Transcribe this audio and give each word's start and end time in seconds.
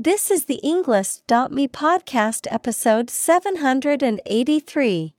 This 0.00 0.30
is 0.30 0.44
the 0.44 0.60
Englist.me 0.62 1.66
podcast 1.66 2.46
episode 2.52 3.10
783. 3.10 5.16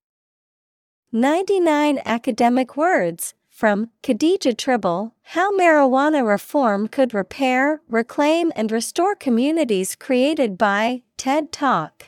99 1.12 2.00
academic 2.06 2.78
words 2.78 3.34
from 3.50 3.90
Khadijah 4.04 4.54
Tribble 4.54 5.16
How 5.34 5.52
Marijuana 5.52 6.26
Reform 6.26 6.88
Could 6.88 7.14
Repair, 7.14 7.82
Reclaim, 7.90 8.54
and 8.56 8.72
Restore 8.72 9.16
Communities 9.16 9.98
Created 9.98 10.58
by 10.58 11.02
TED 11.18 11.52
Talk. 11.52 12.06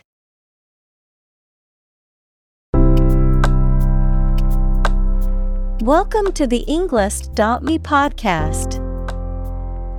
Welcome 5.82 6.32
to 6.32 6.48
the 6.48 6.64
Englist.me 6.70 7.80
podcast. 7.80 8.81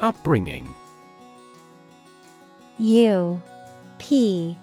Upbringing. 0.00 0.74
U 2.78 3.42
P 3.98 4.56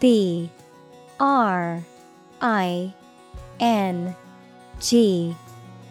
B 0.00 0.50
R 1.20 1.84
I 2.40 2.92
N 3.60 4.16
G 4.80 5.36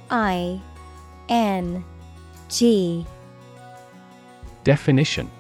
I 0.10 0.60
N 1.30 1.86
G. 2.50 3.06
Definition. 4.66 5.32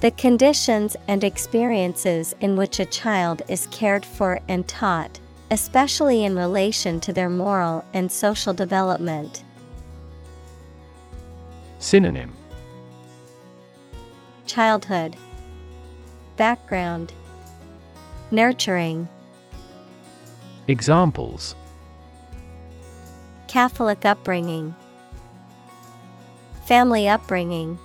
The 0.00 0.10
conditions 0.10 0.96
and 1.06 1.22
experiences 1.22 2.34
in 2.40 2.56
which 2.56 2.80
a 2.80 2.84
child 2.84 3.42
is 3.48 3.68
cared 3.68 4.04
for 4.04 4.40
and 4.48 4.66
taught, 4.66 5.20
especially 5.52 6.24
in 6.24 6.34
relation 6.34 6.98
to 6.98 7.12
their 7.12 7.30
moral 7.30 7.84
and 7.94 8.10
social 8.10 8.52
development. 8.52 9.44
Synonym. 11.82 12.32
Childhood. 14.46 15.16
Background. 16.36 17.12
Nurturing. 18.30 19.08
Examples. 20.68 21.56
Catholic 23.48 24.04
upbringing. 24.04 24.76
Family 26.66 27.08
upbringing. 27.08 27.76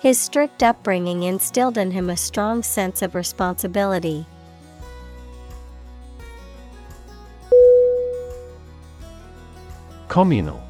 His 0.00 0.18
strict 0.18 0.64
upbringing 0.64 1.22
instilled 1.22 1.78
in 1.78 1.92
him 1.92 2.10
a 2.10 2.16
strong 2.16 2.64
sense 2.64 3.00
of 3.00 3.14
responsibility. 3.14 4.26
Communal 10.08 10.69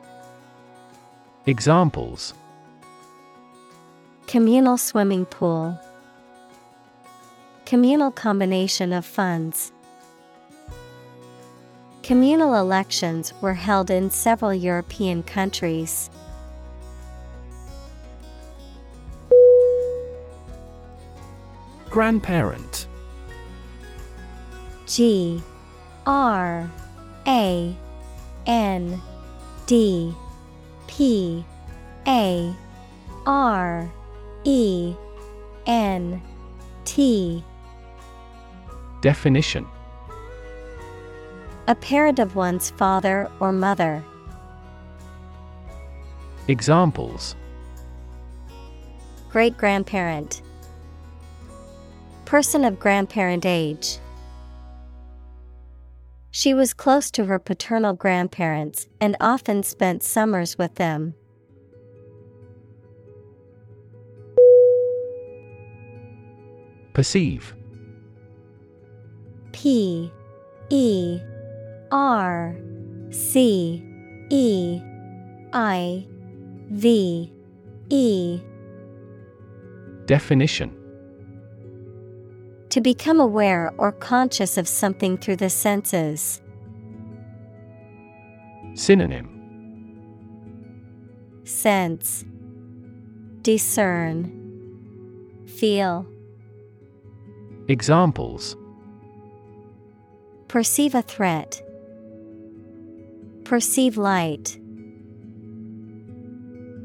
Examples. 1.47 2.35
Communal 4.27 4.77
swimming 4.77 5.25
pool. 5.25 5.79
Communal 7.65 8.11
combination 8.11 8.93
of 8.93 9.07
funds. 9.07 9.71
Communal 12.03 12.53
elections 12.53 13.33
were 13.41 13.55
held 13.55 13.89
in 13.89 14.11
several 14.11 14.53
European 14.53 15.23
countries. 15.23 16.11
Grandparent. 21.89 22.85
G. 24.85 25.41
R. 26.05 26.69
A. 27.25 27.75
N. 28.45 29.01
D 29.65 30.13
P 30.91 31.45
A 32.05 32.53
R 33.25 33.89
E 34.43 34.93
N 35.65 36.21
T 36.83 37.41
Definition 39.01 39.65
A 41.69 41.75
parent 41.75 42.19
of 42.19 42.35
one's 42.35 42.71
father 42.71 43.31
or 43.39 43.53
mother. 43.53 44.03
Examples 46.49 47.35
Great 49.29 49.57
grandparent. 49.57 50.41
Person 52.25 52.65
of 52.65 52.79
grandparent 52.79 53.45
age. 53.45 53.97
She 56.31 56.53
was 56.53 56.73
close 56.73 57.11
to 57.11 57.25
her 57.25 57.39
paternal 57.39 57.93
grandparents 57.93 58.87
and 59.01 59.17
often 59.19 59.63
spent 59.63 60.01
summers 60.01 60.57
with 60.57 60.75
them. 60.75 61.13
Perceive. 66.93 67.53
P 69.51 70.11
E 70.69 71.19
R 71.91 72.55
C 73.09 73.83
E 74.29 74.81
I 75.51 76.07
V 76.69 77.33
E. 77.89 78.41
Definition 80.05 80.80
To 82.71 82.79
become 82.79 83.19
aware 83.19 83.73
or 83.77 83.91
conscious 83.91 84.57
of 84.57 84.65
something 84.65 85.17
through 85.17 85.35
the 85.35 85.49
senses. 85.49 86.41
Synonym 88.75 89.27
Sense 91.43 92.23
Discern 93.41 94.31
Feel 95.47 96.07
Examples 97.67 98.55
Perceive 100.47 100.95
a 100.95 101.01
threat. 101.01 101.61
Perceive 103.43 103.97
light. 103.97 104.57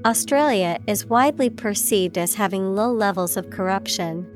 Australia 0.05 0.81
is 0.89 1.07
widely 1.07 1.49
perceived 1.49 2.19
as 2.19 2.35
having 2.35 2.75
low 2.75 2.93
levels 2.93 3.37
of 3.37 3.51
corruption. 3.51 4.36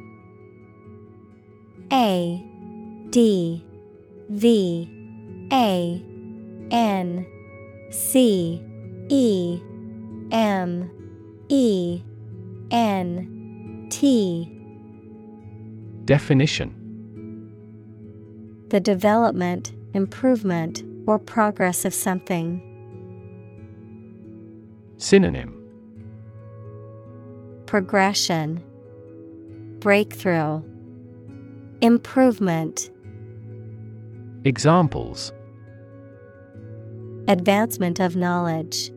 A 1.91 2.43
D 3.09 3.65
V 4.29 4.89
A 5.51 6.03
N 6.71 7.25
C 7.89 8.63
E 9.09 9.59
M 10.31 10.89
E 11.49 12.01
N 12.71 13.87
T. 13.89 14.57
Definition. 16.05 16.77
The 18.69 18.79
development, 18.79 19.73
improvement, 19.93 20.83
or 21.05 21.19
progress 21.19 21.83
of 21.83 21.93
something. 21.93 22.61
Synonym. 24.97 25.57
Progression, 27.65 28.63
Breakthrough, 29.79 30.61
Improvement. 31.81 32.91
Examples 34.45 35.33
Advancement 37.27 37.99
of 37.99 38.15
knowledge, 38.15 38.91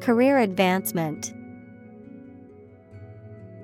Career 0.00 0.38
advancement. 0.38 1.32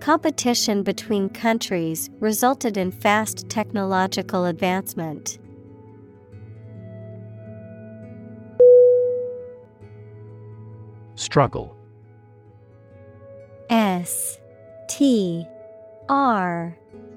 Competition 0.01 0.83
between 0.83 1.29
countries 1.29 2.09
resulted 2.19 2.79
in 2.79 2.91
fast 2.91 3.51
technological 3.51 4.47
advancement. 4.47 5.39
Struggle 11.15 11.77
S 13.69 14.39
T 14.89 15.47
R 16.09 16.79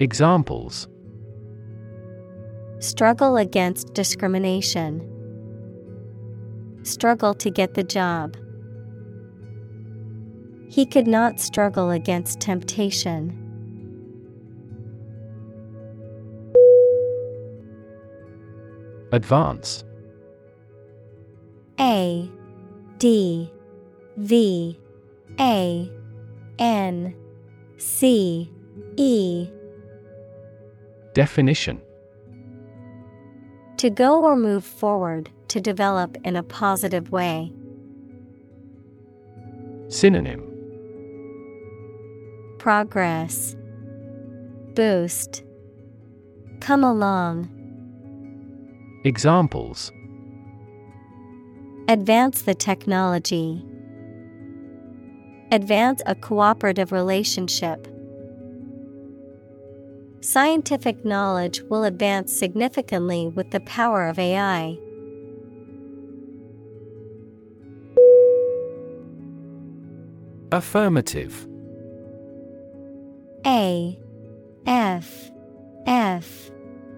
Examples 0.00 0.88
Struggle 2.80 3.36
against 3.36 3.94
discrimination. 3.94 5.08
Struggle 6.82 7.32
to 7.34 7.48
get 7.48 7.74
the 7.74 7.84
job. 7.84 8.36
He 10.68 10.84
could 10.84 11.06
not 11.06 11.38
struggle 11.38 11.92
against 11.92 12.40
temptation. 12.40 13.40
Advance 19.12 19.84
A 21.78 22.28
D 22.98 23.52
V 24.16 24.78
A 25.38 25.90
N 26.58 27.14
C 27.78 28.50
E 28.96 29.48
Definition 31.14 31.80
To 33.76 33.88
go 33.88 34.24
or 34.24 34.34
move 34.34 34.64
forward, 34.64 35.30
to 35.46 35.60
develop 35.60 36.16
in 36.24 36.34
a 36.34 36.42
positive 36.42 37.12
way. 37.12 37.52
Synonym 39.86 40.42
Progress 42.58 43.54
Boost 44.74 45.44
Come 46.58 46.82
along. 46.82 47.48
Examples 49.04 49.92
Advance 51.86 52.42
the 52.42 52.54
technology. 52.56 53.64
Advance 55.52 56.02
a 56.06 56.16
cooperative 56.16 56.90
relationship. 56.90 57.93
Scientific 60.24 61.04
knowledge 61.04 61.60
will 61.68 61.84
advance 61.84 62.34
significantly 62.34 63.28
with 63.28 63.50
the 63.50 63.60
power 63.60 64.08
of 64.08 64.18
AI. 64.18 64.78
Affirmative. 70.50 71.46
A 73.44 73.98
F 74.66 75.30
F 75.86 76.50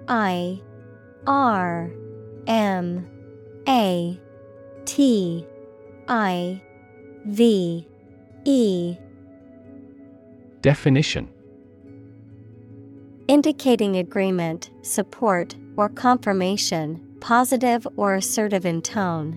I 0.06 0.62
R 1.26 1.90
M 2.46 3.10
A 3.66 4.20
T 4.84 5.44
I 6.06 6.62
V 7.24 7.88
E. 8.44 8.96
Definition 10.62 11.28
Indicating 13.28 13.96
agreement, 13.96 14.70
support, 14.82 15.56
or 15.76 15.88
confirmation, 15.88 17.00
positive 17.20 17.84
or 17.96 18.14
assertive 18.14 18.64
in 18.64 18.80
tone. 18.82 19.36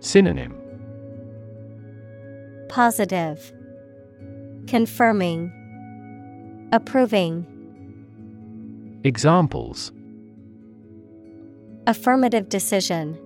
Synonym 0.00 0.54
Positive. 2.70 3.52
Confirming. 4.66 5.52
Approving. 6.72 7.46
Examples 9.04 9.92
Affirmative 11.86 12.48
decision. 12.48 13.18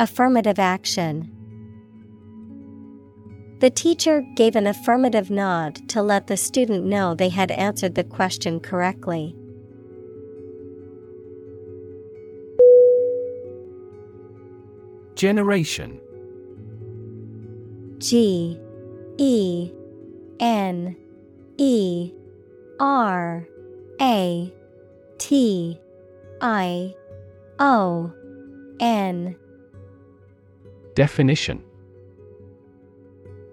Affirmative 0.00 0.58
action. 0.58 1.30
The 3.60 3.70
teacher 3.70 4.24
gave 4.36 4.54
an 4.54 4.68
affirmative 4.68 5.30
nod 5.30 5.88
to 5.88 6.00
let 6.00 6.28
the 6.28 6.36
student 6.36 6.84
know 6.84 7.14
they 7.14 7.28
had 7.28 7.50
answered 7.50 7.96
the 7.96 8.04
question 8.04 8.60
correctly. 8.60 9.34
Generation. 15.16 16.00
G 17.98 18.60
E 19.16 19.72
N 20.38 20.96
E 21.56 22.12
R 22.78 23.48
A 24.00 24.52
T 25.18 25.80
I 26.40 26.94
O 27.58 28.12
N. 28.78 29.36
Definition 30.94 31.64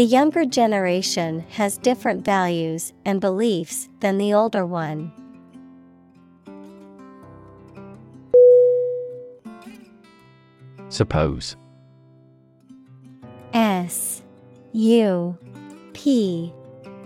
The 0.00 0.06
younger 0.06 0.46
generation 0.46 1.40
has 1.50 1.76
different 1.76 2.24
values 2.24 2.94
and 3.04 3.20
beliefs 3.20 3.90
than 4.00 4.16
the 4.16 4.32
older 4.32 4.64
one. 4.64 5.12
Suppose 10.88 11.54
S 13.52 14.22
U 14.72 15.36
P 15.92 16.54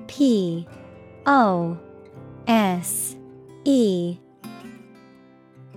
P 0.07 0.65
O 1.27 1.77
S 2.47 3.17
E 3.65 4.19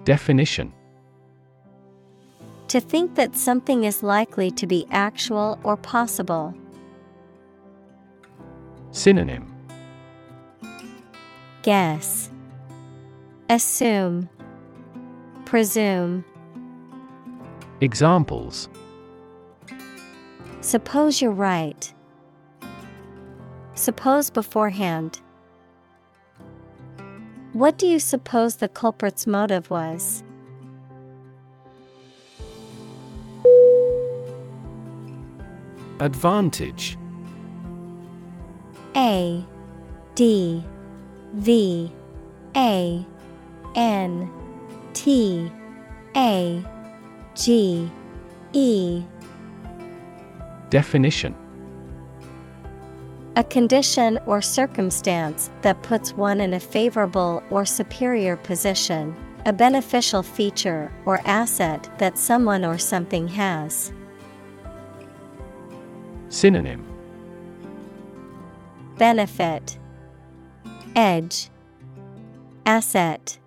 Definition 0.03 0.71
To 2.67 2.79
think 2.79 3.15
that 3.15 3.35
something 3.35 3.85
is 3.85 4.03
likely 4.03 4.51
to 4.51 4.67
be 4.67 4.85
actual 4.91 5.59
or 5.63 5.77
possible. 5.77 6.53
Synonym 8.97 9.45
Guess 11.61 12.31
Assume 13.47 14.27
Presume 15.45 16.25
Examples 17.79 18.69
Suppose 20.61 21.21
you're 21.21 21.29
right. 21.29 21.93
Suppose 23.75 24.31
beforehand. 24.31 25.21
What 27.53 27.77
do 27.77 27.85
you 27.85 27.99
suppose 27.99 28.55
the 28.55 28.67
culprit's 28.67 29.27
motive 29.27 29.69
was? 29.69 30.23
Advantage 35.99 36.97
A 39.07 39.45
D 40.15 40.61
V 41.35 41.89
A 42.57 43.05
N 43.73 44.29
T 44.93 45.49
A 46.17 46.65
G 47.33 47.89
E. 48.51 49.03
Definition. 50.69 51.33
A 53.37 53.43
condition 53.45 54.19
or 54.25 54.41
circumstance 54.41 55.51
that 55.61 55.81
puts 55.83 56.11
one 56.11 56.41
in 56.41 56.53
a 56.53 56.59
favorable 56.59 57.41
or 57.49 57.65
superior 57.65 58.35
position, 58.35 59.15
a 59.45 59.53
beneficial 59.53 60.21
feature 60.21 60.91
or 61.05 61.21
asset 61.23 61.89
that 61.97 62.17
someone 62.17 62.65
or 62.65 62.77
something 62.77 63.29
has. 63.29 63.93
Synonym 66.27 66.86
Benefit 68.97 69.77
Edge 70.95 71.51
Asset 72.65 73.37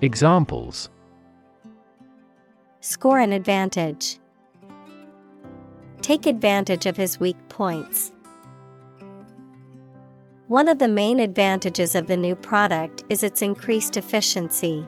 Examples 0.00 0.90
Score 2.80 3.20
an 3.20 3.32
advantage. 3.32 4.18
Take 6.00 6.26
advantage 6.26 6.86
of 6.86 6.96
his 6.96 7.20
weak 7.20 7.36
points. 7.48 8.10
One 10.48 10.66
of 10.66 10.80
the 10.80 10.88
main 10.88 11.20
advantages 11.20 11.94
of 11.94 12.08
the 12.08 12.16
new 12.16 12.34
product 12.34 13.04
is 13.08 13.22
its 13.22 13.40
increased 13.40 13.96
efficiency. 13.96 14.84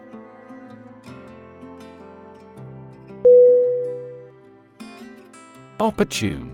Opportune 5.78 6.53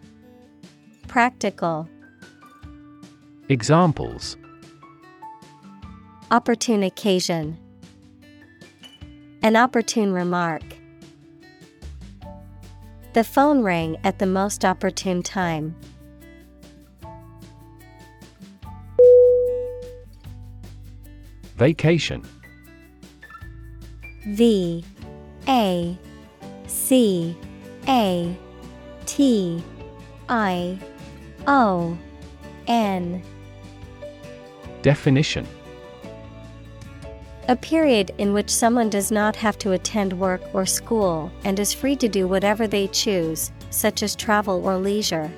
Practical, 1.11 1.89
Examples 3.49 4.37
Opportune 6.31 6.83
occasion, 6.83 7.57
An 9.41 9.57
opportune 9.57 10.13
remark. 10.13 10.63
The 13.11 13.25
phone 13.25 13.61
rang 13.61 13.97
at 14.05 14.19
the 14.19 14.25
most 14.25 14.63
opportune 14.63 15.21
time. 15.21 15.75
Vacation 21.57 22.25
V 24.27 24.85
A 25.49 25.97
C 26.67 27.35
A 27.89 28.33
T 29.05 29.61
I 30.29 30.79
O 31.47 31.97
N. 32.67 33.21
Definition. 34.81 35.47
A 37.47 37.55
period 37.55 38.11
in 38.17 38.33
which 38.33 38.49
someone 38.49 38.89
does 38.89 39.11
not 39.11 39.35
have 39.35 39.57
to 39.59 39.73
attend 39.73 40.13
work 40.13 40.41
or 40.53 40.65
school 40.65 41.31
and 41.43 41.59
is 41.59 41.73
free 41.73 41.95
to 41.97 42.07
do 42.07 42.27
whatever 42.27 42.67
they 42.67 42.87
choose, 42.87 43.51
such 43.71 44.03
as 44.03 44.15
travel 44.15 44.65
or 44.65 44.77
leisure. 44.77 45.31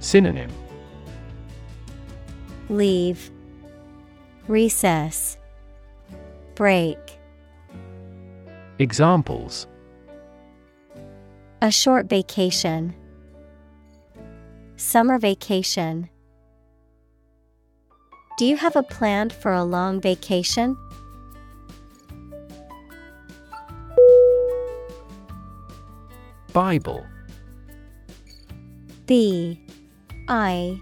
Synonym. 0.00 0.50
Leave, 2.68 3.30
Recess, 4.48 5.36
Break. 6.54 6.98
Examples. 8.78 9.66
A 11.62 11.70
short 11.70 12.06
vacation, 12.08 12.94
Summer 14.78 15.18
vacation. 15.18 16.08
Do 18.38 18.46
you 18.46 18.56
have 18.56 18.76
a 18.76 18.82
plan 18.84 19.28
for 19.28 19.52
a 19.52 19.64
long 19.64 20.00
vacation? 20.00 20.76
Bible 26.52 27.04
B 29.06 29.60
I 30.28 30.80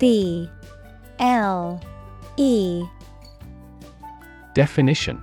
B 0.00 0.50
L 1.20 1.80
E 2.36 2.82
Definition 4.54 5.22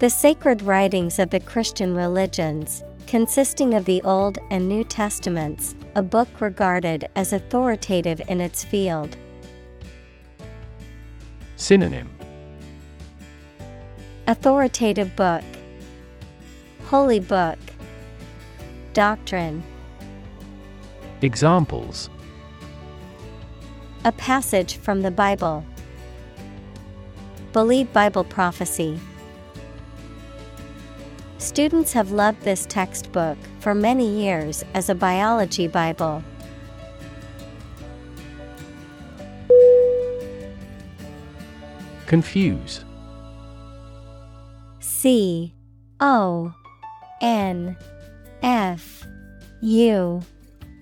The 0.00 0.10
sacred 0.10 0.62
writings 0.62 1.20
of 1.20 1.30
the 1.30 1.38
Christian 1.38 1.94
religions, 1.94 2.82
consisting 3.06 3.74
of 3.74 3.84
the 3.84 4.02
Old 4.02 4.38
and 4.50 4.68
New 4.68 4.82
Testaments, 4.82 5.76
a 5.96 6.02
book 6.02 6.28
regarded 6.40 7.08
as 7.16 7.32
authoritative 7.32 8.20
in 8.28 8.40
its 8.40 8.62
field. 8.62 9.16
Synonym 11.56 12.08
Authoritative 14.28 15.14
book, 15.16 15.42
Holy 16.84 17.18
book, 17.18 17.58
Doctrine. 18.92 19.62
Examples 21.22 22.08
A 24.04 24.12
passage 24.12 24.76
from 24.76 25.02
the 25.02 25.10
Bible. 25.10 25.64
Believe 27.52 27.92
Bible 27.92 28.22
prophecy. 28.22 29.00
Students 31.38 31.92
have 31.94 32.12
loved 32.12 32.42
this 32.42 32.64
textbook 32.66 33.36
for 33.60 33.74
many 33.74 34.08
years 34.08 34.64
as 34.74 34.88
a 34.88 34.94
biology 34.94 35.68
Bible. 35.68 36.24
Confuse. 42.06 42.84
C 44.80 45.54
O 46.00 46.52
N 47.20 47.76
F 48.42 49.06
U 49.60 50.20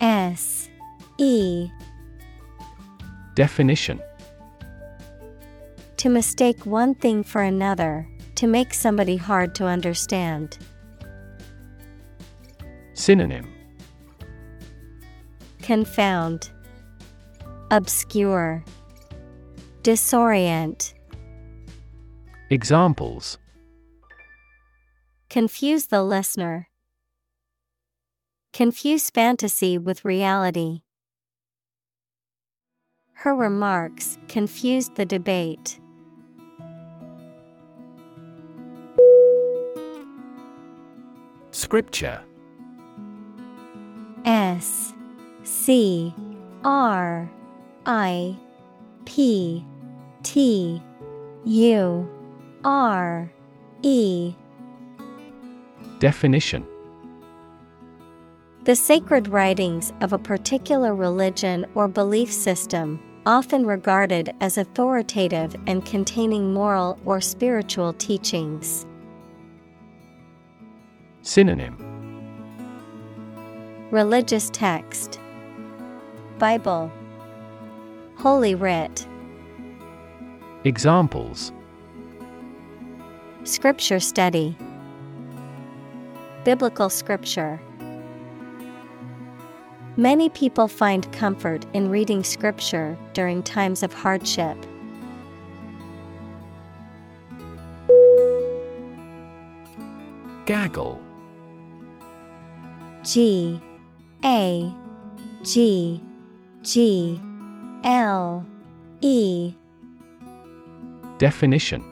S 0.01 0.69
E 1.17 1.69
Definition 3.35 4.01
To 5.97 6.09
mistake 6.09 6.65
one 6.65 6.95
thing 6.95 7.23
for 7.23 7.43
another, 7.43 8.07
to 8.35 8.47
make 8.47 8.73
somebody 8.73 9.17
hard 9.17 9.53
to 9.55 9.65
understand. 9.65 10.57
Synonym 12.99 13.47
Confound, 15.61 16.49
Obscure, 17.71 18.61
Disorient. 19.83 20.93
Examples 22.49 23.37
Confuse 25.29 25.85
the 25.85 26.03
listener. 26.03 26.67
Confuse 28.51 29.09
fantasy 29.09 29.77
with 29.77 30.03
reality. 30.03 30.81
Her 33.13 33.33
remarks 33.33 34.17
confused 34.27 34.95
the 34.95 35.05
debate. 35.05 35.79
Scripture 41.51 42.25
S 44.25 44.93
C 45.43 46.13
R 46.63 47.29
I 47.85 48.35
P 49.05 49.65
T 50.23 50.81
U 51.45 52.09
R 52.63 53.31
E. 53.81 54.33
Definition. 55.99 56.65
The 58.65 58.75
sacred 58.75 59.27
writings 59.29 59.93
of 60.01 60.13
a 60.13 60.17
particular 60.17 60.93
religion 60.93 61.65
or 61.75 61.87
belief 61.87 62.31
system, 62.31 63.01
often 63.25 63.65
regarded 63.65 64.33
as 64.41 64.57
authoritative 64.57 65.55
and 65.67 65.85
containing 65.85 66.53
moral 66.53 66.99
or 67.05 67.21
spiritual 67.21 67.93
teachings. 67.93 68.85
Synonym 71.21 71.88
Religious 73.91 74.51
text, 74.51 75.19
Bible, 76.37 76.91
Holy 78.17 78.53
Writ, 78.53 79.07
Examples. 80.63 81.51
Scripture 83.45 83.99
study, 83.99 84.55
Biblical 86.43 86.91
scripture. 86.91 87.59
Many 89.97 90.29
people 90.29 90.67
find 90.67 91.11
comfort 91.11 91.65
in 91.73 91.89
reading 91.89 92.23
scripture 92.23 92.95
during 93.13 93.41
times 93.41 93.81
of 93.81 93.91
hardship. 93.91 94.55
Gaggle. 100.45 101.01
G 103.03 103.59
A 104.23 104.73
G 105.43 106.01
G 106.61 107.19
L 107.85 108.45
E. 108.99 109.53
Definition. 111.17 111.83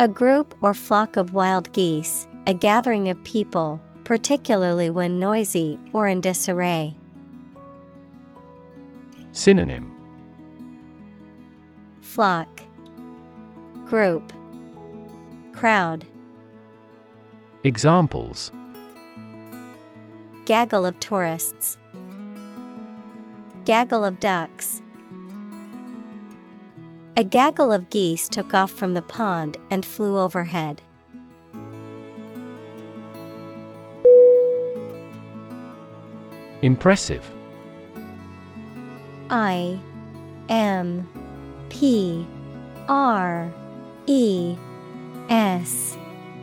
A 0.00 0.08
group 0.08 0.56
or 0.60 0.74
flock 0.74 1.16
of 1.16 1.34
wild 1.34 1.72
geese, 1.72 2.26
a 2.48 2.54
gathering 2.54 3.08
of 3.08 3.22
people, 3.22 3.80
particularly 4.02 4.90
when 4.90 5.20
noisy 5.20 5.78
or 5.92 6.08
in 6.08 6.20
disarray. 6.20 6.96
Synonym. 9.30 9.92
Flock. 12.00 12.60
Group. 13.86 14.32
Crowd. 15.52 16.04
Examples 17.62 18.50
Gaggle 20.44 20.84
of 20.84 21.00
tourists. 21.00 21.78
Gaggle 23.64 24.04
of 24.04 24.20
ducks. 24.20 24.82
A 27.16 27.24
gaggle 27.24 27.72
of 27.72 27.88
geese 27.88 28.28
took 28.28 28.52
off 28.52 28.70
from 28.70 28.92
the 28.92 29.00
pond 29.00 29.56
and 29.70 29.86
flew 29.86 30.18
overhead. 30.18 30.82
Impressive 36.60 37.24
I 39.30 39.78
M 40.50 41.08
P 41.70 42.26
R 42.86 43.50
E 44.06 44.56
S 45.30 45.96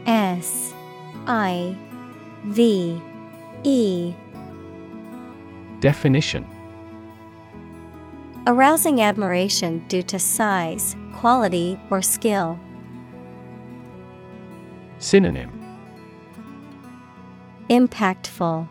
S 0.07 0.73
I 1.27 1.77
V 2.45 2.99
E 3.63 4.13
Definition 5.79 6.45
Arousing 8.47 9.01
admiration 9.01 9.85
due 9.87 10.01
to 10.03 10.17
size, 10.17 10.95
quality, 11.13 11.79
or 11.91 12.01
skill. 12.01 12.59
Synonym 14.97 15.51
Impactful, 17.69 18.67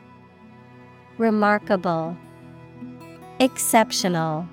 Remarkable, 1.18 2.16
Exceptional. 3.38 4.46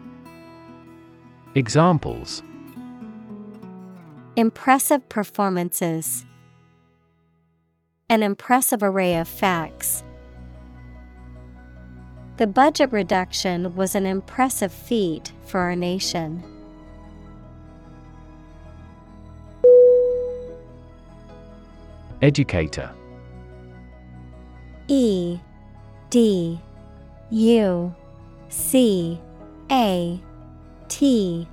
Examples 1.56 2.44
Impressive 4.36 5.10
performances. 5.10 6.26
An 8.08 8.22
impressive 8.22 8.84
array 8.84 9.16
of 9.16 9.28
facts. 9.28 10.04
The 12.38 12.46
budget 12.46 12.92
reduction 12.92 13.76
was 13.76 13.96
an 13.96 14.06
impressive 14.06 14.72
feat 14.72 15.32
for 15.48 15.60
our 15.60 15.76
nation. 15.76 16.44
Educator 22.22 22.92
E 24.88 25.40
D 26.12 26.60
U 27.32 27.96
C 28.50 29.20
A 29.72 30.20
T 30.90 31.48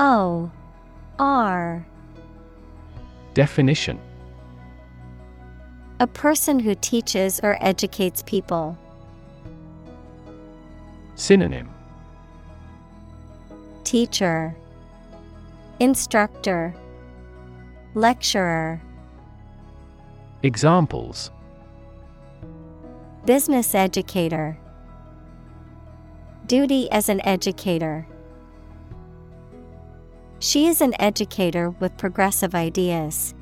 O 0.00 0.50
R 1.20 1.86
Definition 3.34 4.00
A 6.00 6.06
person 6.08 6.58
who 6.58 6.74
teaches 6.74 7.38
or 7.44 7.56
educates 7.60 8.24
people. 8.24 8.76
Synonym 11.16 11.70
Teacher, 13.84 14.54
Instructor, 15.80 16.74
Lecturer. 17.94 18.82
Examples 20.42 21.30
Business 23.24 23.74
educator. 23.74 24.58
Duty 26.46 26.90
as 26.90 27.08
an 27.08 27.26
educator. 27.26 28.06
She 30.38 30.66
is 30.66 30.82
an 30.82 30.92
educator 31.00 31.70
with 31.70 31.96
progressive 31.96 32.54
ideas. 32.54 33.34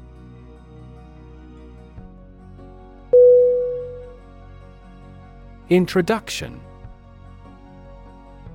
Introduction 5.69 6.61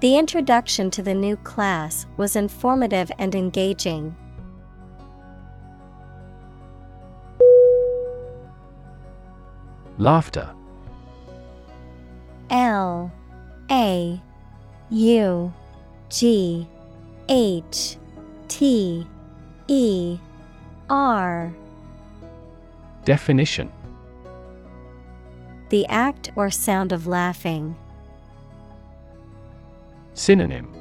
The 0.00 0.16
introduction 0.16 0.92
to 0.92 1.02
the 1.02 1.14
new 1.14 1.36
class 1.38 2.06
was 2.16 2.36
informative 2.36 3.10
and 3.18 3.34
engaging. 3.34 4.14
Laughter 9.98 10.54
L 12.50 13.10
A 13.72 14.22
U 14.90 15.52
G 16.08 16.68
H 17.28 17.96
T 18.46 19.04
E 19.66 20.18
R 20.88 21.52
Definition 23.04 23.72
The 25.70 25.84
act 25.86 26.30
or 26.36 26.50
sound 26.52 26.92
of 26.92 27.08
laughing. 27.08 27.74
Synonym 30.18 30.74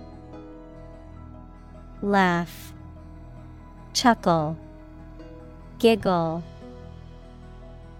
Laugh, 2.01 2.73
Chuckle, 3.93 4.57
Giggle. 5.77 6.43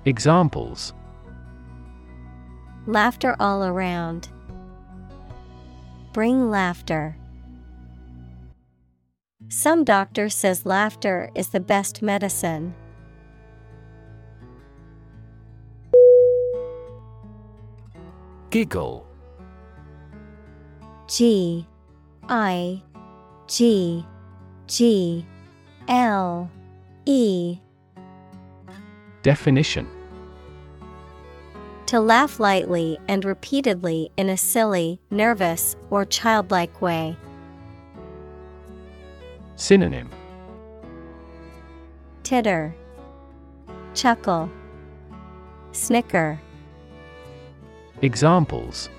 Examples 0.05 0.93
Laughter 2.87 3.35
all 3.39 3.63
around. 3.63 4.29
Bring 6.11 6.49
laughter. 6.49 7.15
Some 9.49 9.83
doctor 9.83 10.29
says 10.29 10.65
laughter 10.65 11.29
is 11.35 11.49
the 11.49 11.59
best 11.59 12.01
medicine. 12.01 12.73
Giggle 18.49 19.06
G 21.07 21.65
I 22.27 22.83
G 23.47 24.05
G 24.67 25.25
L 25.87 26.51
E 27.05 27.59
Definition. 29.23 29.87
To 31.85 32.01
laugh 32.01 32.41
lightly 32.41 32.97
and 33.07 33.23
repeatedly 33.23 34.11
in 34.17 34.29
a 34.29 34.35
silly, 34.35 34.99
nervous, 35.09 35.77
or 35.89 36.03
childlike 36.03 36.81
way. 36.81 37.15
Synonym. 39.55 40.09
Titter, 42.23 42.75
Chuckle, 43.93 44.51
Snicker. 45.71 46.41
Examples 48.01 48.89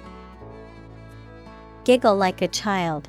Giggle 1.89 2.17
like 2.17 2.43
a 2.43 2.49
child. 2.49 3.09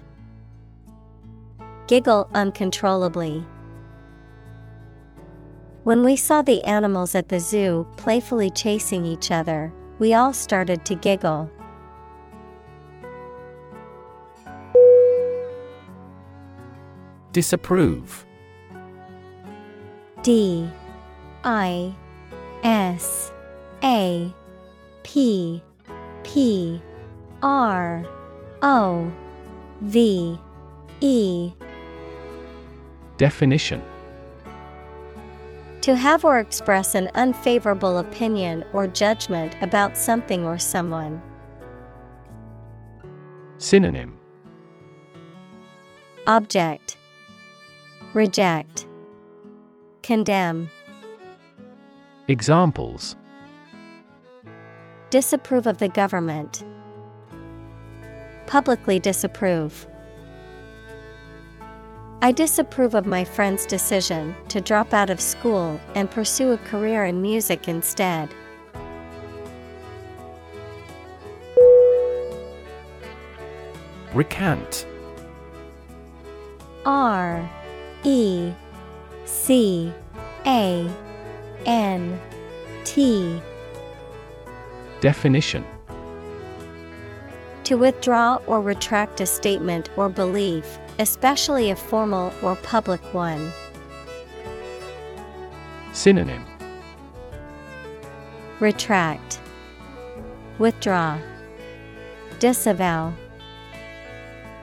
Giggle 1.88 2.30
uncontrollably. 2.34 3.46
When 5.84 6.02
we 6.02 6.15
saw 6.15 6.42
the 6.42 6.63
animals 6.63 7.13
at 7.13 7.28
the 7.28 7.42
zoo 7.42 7.86
playfully 7.98 8.50
chasing 8.50 9.04
each 9.04 9.32
other, 9.32 9.74
we 10.00 10.13
all 10.13 10.32
started 10.32 10.86
to 10.86 10.96
giggle. 10.96 11.52
Disapprove 17.34 18.26
D 20.24 20.70
I 21.44 21.94
S 22.63 23.34
A 23.84 24.34
P 25.04 25.62
P 26.24 26.82
R 27.44 28.06
O 28.62 29.12
V 29.82 30.38
E. 31.02 31.52
Definition. 33.17 33.82
To 35.82 35.95
have 35.95 36.26
or 36.26 36.39
express 36.39 36.93
an 36.93 37.10
unfavorable 37.15 38.00
opinion 38.00 38.65
or 38.74 38.86
judgment 38.88 39.56
about 39.62 39.98
something 39.98 40.45
or 40.45 40.58
someone. 40.58 41.22
Synonym. 43.58 44.17
Object. 46.28 46.98
Reject. 48.13 48.88
Condemn. 50.04 50.69
Examples. 52.28 53.15
Disapprove 55.10 55.65
of 55.65 55.78
the 55.78 55.89
government. 55.89 56.63
Publicly 58.50 58.98
disapprove. 58.98 59.86
I 62.24 62.32
disapprove 62.32 62.96
of 62.96 63.06
my 63.06 63.24
friend's 63.24 63.68
decision 63.68 64.36
to 64.48 64.60
drop 64.60 64.92
out 64.92 65.12
of 65.12 65.22
school 65.22 65.80
and 65.94 66.10
pursue 66.10 66.54
a 66.54 66.58
career 66.58 67.06
in 67.06 67.22
music 67.22 67.68
instead. 67.68 68.34
Recant 74.16 74.88
R 76.88 77.48
E 78.04 78.52
C 79.26 79.94
A 80.48 80.90
N 81.68 82.20
T 82.84 83.40
Definition 85.02 85.64
To 87.70 87.78
withdraw 87.78 88.40
or 88.48 88.62
retract 88.62 89.22
a 89.22 89.28
statement 89.28 89.92
or 89.96 90.10
belief, 90.10 90.80
especially 90.98 91.70
a 91.70 91.76
formal 91.76 92.34
or 92.42 92.56
public 92.56 93.00
one. 93.14 93.52
Synonym 95.94 96.44
Retract, 98.60 99.40
Withdraw, 100.58 101.20
Disavow. 102.40 103.14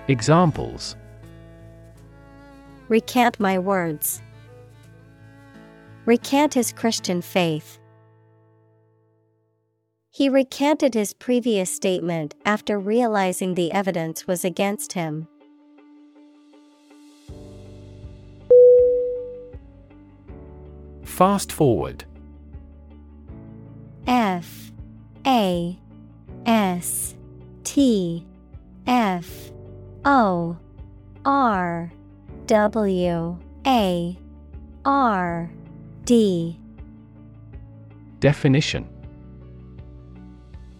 Examples 0.08 0.96
Recant 2.88 3.38
my 3.38 3.56
words. 3.56 4.20
Recant 6.06 6.54
his 6.54 6.72
Christian 6.72 7.22
faith. 7.22 7.78
He 10.16 10.30
recanted 10.30 10.94
his 10.94 11.12
previous 11.12 11.70
statement 11.70 12.34
after 12.46 12.78
realizing 12.78 13.52
the 13.52 13.70
evidence 13.70 14.26
was 14.26 14.46
against 14.46 14.94
him. 14.94 15.28
Fast 21.04 21.52
forward. 21.52 22.06
F 24.06 24.72
A 25.26 25.78
S 26.46 27.14
T 27.64 28.24
F 28.86 29.50
O 30.06 30.56
R 31.26 31.92
W 32.46 33.38
A 33.66 34.18
R 34.86 35.50
D. 36.06 36.58
Definition 38.20 38.95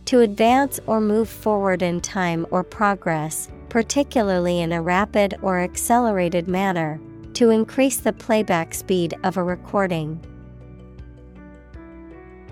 To 0.07 0.21
advance 0.21 0.79
or 0.87 1.01
move 1.01 1.29
forward 1.29 1.83
in 1.83 2.01
time 2.01 2.47
or 2.53 2.63
progress, 2.63 3.49
particularly 3.69 4.61
in 4.61 4.71
a 4.71 4.81
rapid 4.81 5.35
or 5.43 5.59
accelerated 5.59 6.47
manner, 6.47 7.01
to 7.35 7.51
increase 7.51 7.97
the 7.97 8.13
playback 8.13 8.73
speed 8.73 9.15
of 9.25 9.37
a 9.37 9.43
recording. 9.43 10.25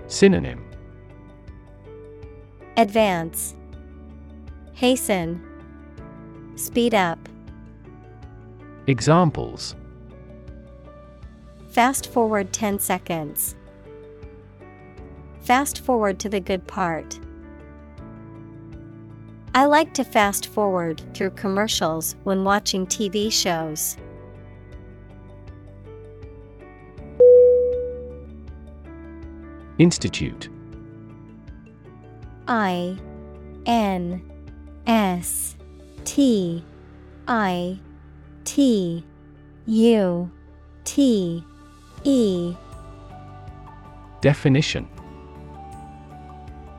Synonym 0.07 0.63
Advance, 2.75 3.55
Hasten, 4.73 5.41
Speed 6.57 6.93
up. 6.93 7.19
Examples 8.87 9.75
Fast 11.69 12.11
forward 12.11 12.51
10 12.51 12.79
seconds. 12.79 13.55
Fast 15.39 15.79
forward 15.79 16.19
to 16.19 16.27
the 16.27 16.41
good 16.41 16.67
part. 16.67 17.19
I 19.55 19.63
like 19.63 19.93
to 19.93 20.03
fast 20.03 20.47
forward 20.47 21.01
through 21.13 21.29
commercials 21.29 22.17
when 22.25 22.43
watching 22.43 22.85
TV 22.85 23.31
shows. 23.31 23.95
Institute. 29.77 30.49
I 32.49 32.97
N 33.65 34.21
S 34.87 35.55
T 36.03 36.61
I 37.29 37.79
T 38.43 39.05
U 39.67 40.31
T 40.83 41.45
E. 42.03 42.55
Definition 44.19 44.85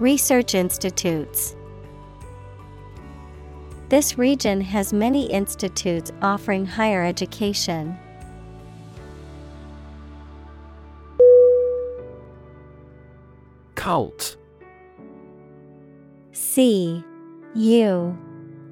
Research 0.00 0.56
institutes. 0.56 1.54
This 3.90 4.18
region 4.18 4.60
has 4.60 4.92
many 4.92 5.30
institutes 5.30 6.10
offering 6.20 6.66
higher 6.66 7.04
education. 7.04 7.96
Cult 13.76 14.36
C 16.32 17.04
U 17.54 18.18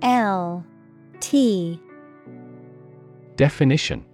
L 0.03 0.65
T 1.21 1.79
Definition 3.37 4.05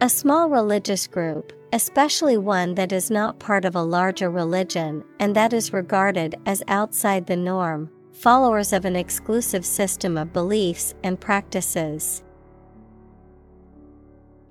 A 0.00 0.08
small 0.08 0.48
religious 0.48 1.06
group, 1.06 1.52
especially 1.72 2.36
one 2.36 2.74
that 2.74 2.92
is 2.92 3.10
not 3.10 3.38
part 3.38 3.64
of 3.64 3.76
a 3.76 3.82
larger 3.82 4.30
religion 4.30 5.04
and 5.20 5.36
that 5.36 5.52
is 5.52 5.72
regarded 5.72 6.34
as 6.46 6.62
outside 6.68 7.26
the 7.26 7.36
norm, 7.36 7.90
followers 8.12 8.72
of 8.72 8.84
an 8.84 8.96
exclusive 8.96 9.64
system 9.64 10.16
of 10.16 10.32
beliefs 10.32 10.94
and 11.04 11.20
practices. 11.20 12.22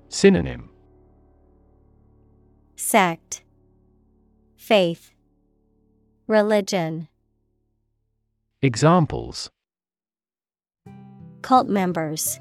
Synonym. 0.08 0.70
Sect. 2.76 3.42
Faith. 4.56 5.12
Religion. 6.26 7.08
Examples. 8.62 9.50
Cult 11.42 11.68
members. 11.68 12.40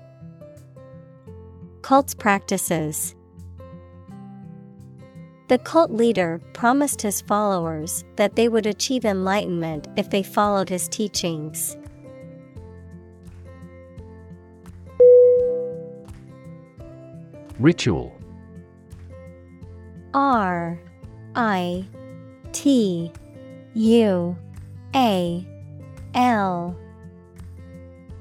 Cult's 1.81 2.13
practices 2.13 3.15
The 5.49 5.57
cult 5.57 5.89
leader 5.89 6.39
promised 6.53 7.01
his 7.01 7.21
followers 7.21 8.03
that 8.17 8.35
they 8.35 8.47
would 8.47 8.67
achieve 8.67 9.03
enlightenment 9.03 9.87
if 9.97 10.11
they 10.11 10.21
followed 10.21 10.69
his 10.69 10.87
teachings. 10.87 11.75
Ritual. 17.59 18.15
R 20.13 20.79
I 21.35 21.83
T 22.51 23.11
U 23.73 24.37
A 24.95 25.47
L. 26.13 26.79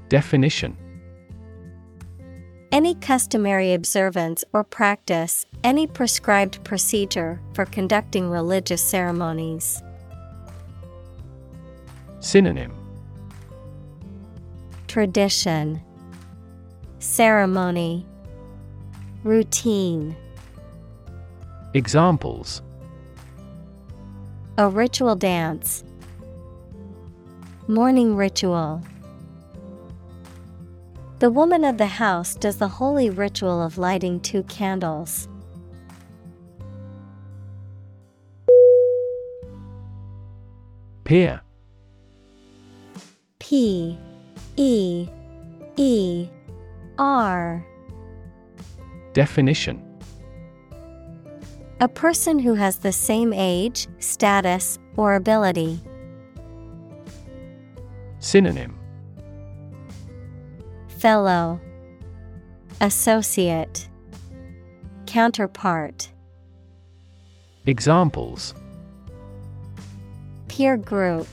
Definition 0.09 0.75
Any 2.71 2.93
customary 2.93 3.73
observance 3.73 4.43
or 4.53 4.63
practice, 4.63 5.47
any 5.63 5.87
prescribed 5.87 6.63
procedure 6.63 7.41
for 7.53 7.65
conducting 7.65 8.29
religious 8.29 8.81
ceremonies. 8.81 9.81
Synonym. 12.19 12.71
Tradition. 14.87 15.81
Ceremony. 16.99 18.05
Routine. 19.23 20.15
Examples. 21.73 22.61
A 24.59 24.69
ritual 24.69 25.15
dance. 25.15 25.83
Morning 27.67 28.15
ritual 28.15 28.83
The 31.19 31.29
woman 31.29 31.65
of 31.65 31.77
the 31.77 31.85
house 31.85 32.33
does 32.33 32.59
the 32.59 32.69
holy 32.69 33.09
ritual 33.09 33.61
of 33.61 33.77
lighting 33.77 34.21
two 34.21 34.43
candles. 34.43 35.27
Peer 41.03 41.41
P 43.39 43.99
E 44.55 45.09
E 45.75 46.29
R 46.97 47.65
Definition 49.11 49.83
A 51.81 51.89
person 51.89 52.39
who 52.39 52.53
has 52.53 52.77
the 52.77 52.93
same 52.93 53.33
age, 53.33 53.89
status, 53.97 54.79
or 54.95 55.15
ability. 55.15 55.81
Synonym 58.19 58.78
Fellow 60.99 61.61
Associate 62.81 63.87
Counterpart. 65.05 66.09
Examples. 67.65 68.53
Peer 70.49 70.75
group. 70.75 71.25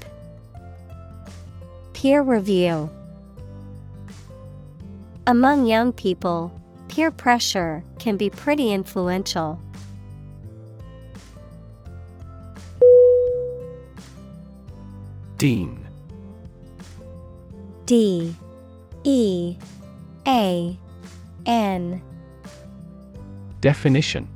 Peer 1.94 2.22
review. 2.22 2.88
Among 5.26 5.66
young 5.66 5.92
people, 5.92 6.52
peer 6.86 7.10
pressure 7.10 7.82
can 7.98 8.16
be 8.16 8.30
pretty 8.30 8.72
influential. 8.72 9.60
Dean. 15.38 15.84
D 17.86 18.36
E 19.08 19.56
A 20.26 20.76
N 21.46 22.02
Definition 23.60 24.28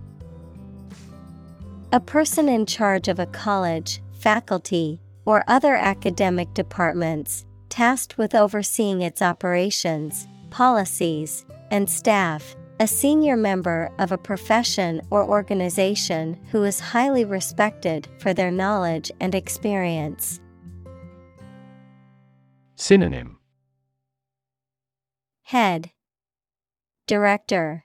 A 1.90 1.98
person 1.98 2.48
in 2.48 2.66
charge 2.66 3.08
of 3.08 3.18
a 3.18 3.26
college, 3.26 4.00
faculty, 4.20 5.00
or 5.24 5.42
other 5.48 5.74
academic 5.74 6.54
departments, 6.54 7.46
tasked 7.68 8.16
with 8.16 8.32
overseeing 8.32 9.02
its 9.02 9.20
operations, 9.20 10.28
policies, 10.50 11.44
and 11.72 11.90
staff. 11.90 12.54
A 12.78 12.86
senior 12.86 13.36
member 13.36 13.90
of 13.98 14.12
a 14.12 14.16
profession 14.16 15.02
or 15.10 15.24
organization 15.24 16.38
who 16.52 16.62
is 16.62 16.78
highly 16.78 17.24
respected 17.24 18.06
for 18.18 18.32
their 18.32 18.52
knowledge 18.52 19.10
and 19.20 19.34
experience. 19.34 20.40
Synonym 22.76 23.39
Head. 25.50 25.90
Director. 27.08 27.84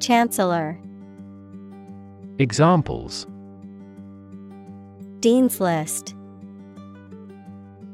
Chancellor. 0.00 0.80
Examples. 2.40 3.28
Dean's 5.20 5.60
List. 5.60 6.16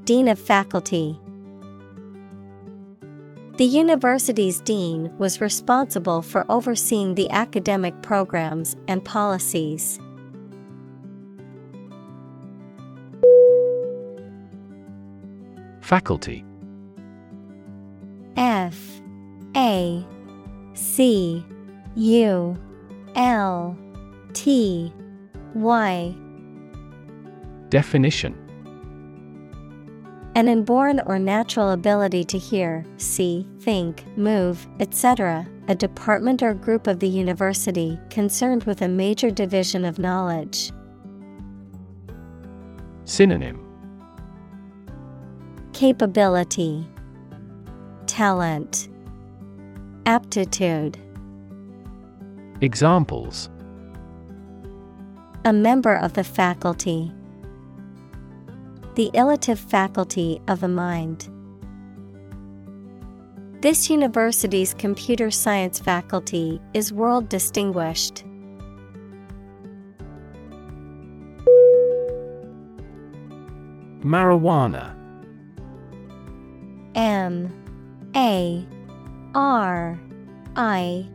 Dean 0.04 0.26
of 0.28 0.38
Faculty. 0.38 1.20
The 3.58 3.66
university's 3.66 4.62
dean 4.62 5.12
was 5.18 5.42
responsible 5.42 6.22
for 6.22 6.50
overseeing 6.50 7.14
the 7.14 7.28
academic 7.28 8.00
programs 8.00 8.74
and 8.88 9.04
policies. 9.04 10.00
Faculty 15.82 16.42
F 18.36 19.00
A 19.56 20.04
C 20.74 21.44
U 21.94 22.56
L 23.14 23.78
T 24.34 24.92
Y 25.54 26.14
Definition 27.70 28.34
An 30.34 30.48
inborn 30.48 31.00
or 31.06 31.18
natural 31.18 31.70
ability 31.70 32.24
to 32.24 32.38
hear, 32.38 32.84
see, 32.98 33.48
think, 33.60 34.04
move, 34.18 34.66
etc., 34.80 35.46
a 35.68 35.74
department 35.74 36.42
or 36.42 36.52
group 36.52 36.86
of 36.86 37.00
the 37.00 37.08
university 37.08 37.98
concerned 38.10 38.64
with 38.64 38.82
a 38.82 38.88
major 38.88 39.30
division 39.30 39.84
of 39.84 39.98
knowledge. 39.98 40.70
Synonym 43.04 43.62
Capability, 45.72 46.86
Talent, 48.06 48.88
Aptitude. 50.06 50.96
Examples 52.60 53.50
A 55.44 55.52
member 55.52 55.94
of 55.94 56.14
the 56.14 56.22
faculty. 56.22 57.12
The 58.94 59.10
illative 59.12 59.58
faculty 59.58 60.40
of 60.46 60.60
the 60.60 60.68
mind. 60.68 61.28
This 63.60 63.90
university's 63.90 64.72
computer 64.72 65.32
science 65.32 65.80
faculty 65.80 66.60
is 66.74 66.92
world 66.92 67.28
distinguished. 67.28 68.24
Marijuana 74.02 74.94
M 76.94 77.65
A 78.16 78.66
R 79.34 80.00
I 80.56 81.06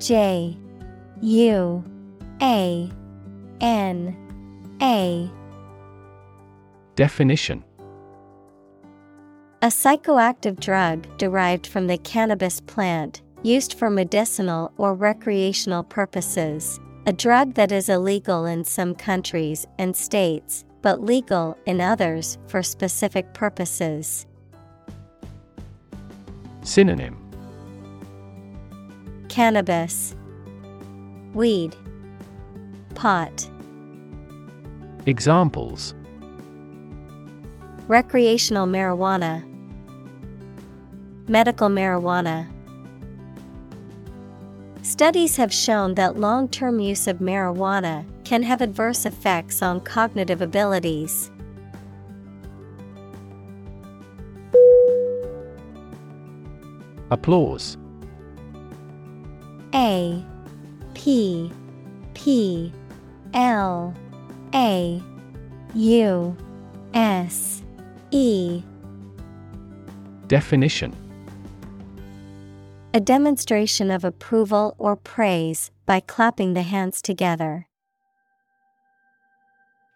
J 0.00 0.58
U 1.20 1.84
A 2.42 2.90
N 3.60 4.16
A 4.82 5.30
Definition 6.96 7.62
A 9.62 9.68
psychoactive 9.68 10.58
drug 10.58 11.06
derived 11.16 11.68
from 11.68 11.86
the 11.86 11.98
cannabis 11.98 12.60
plant, 12.60 13.22
used 13.44 13.74
for 13.74 13.88
medicinal 13.88 14.72
or 14.78 14.94
recreational 14.94 15.84
purposes. 15.84 16.80
A 17.06 17.12
drug 17.12 17.54
that 17.54 17.70
is 17.70 17.88
illegal 17.88 18.46
in 18.46 18.64
some 18.64 18.96
countries 18.96 19.64
and 19.78 19.94
states, 19.94 20.64
but 20.82 21.04
legal 21.04 21.56
in 21.66 21.80
others 21.80 22.36
for 22.48 22.64
specific 22.64 23.32
purposes. 23.32 24.26
Synonym 26.62 27.18
Cannabis, 29.28 30.14
Weed, 31.34 31.74
Pot. 32.94 33.48
Examples 35.06 35.94
Recreational 37.88 38.68
marijuana, 38.68 39.42
Medical 41.26 41.68
marijuana. 41.68 42.46
Studies 44.82 45.36
have 45.36 45.52
shown 45.52 45.94
that 45.94 46.20
long 46.20 46.48
term 46.48 46.78
use 46.78 47.08
of 47.08 47.18
marijuana 47.18 48.04
can 48.24 48.44
have 48.44 48.60
adverse 48.60 49.04
effects 49.04 49.62
on 49.62 49.80
cognitive 49.80 50.40
abilities. 50.40 51.31
Applause. 57.12 57.76
A 59.74 60.24
P 60.94 61.52
P 62.14 62.72
L 63.34 63.94
A 64.54 65.02
U 65.74 66.36
S 66.94 67.62
E. 68.12 68.62
Definition. 70.26 70.96
A 72.94 73.00
demonstration 73.00 73.90
of 73.90 74.04
approval 74.04 74.74
or 74.78 74.96
praise 74.96 75.70
by 75.84 76.00
clapping 76.00 76.54
the 76.54 76.62
hands 76.62 77.02
together. 77.02 77.66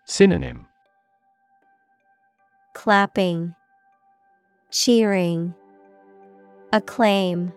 Synonym. 0.04 0.66
Clapping, 2.74 3.54
cheering, 4.70 5.54
acclaim, 6.72 7.52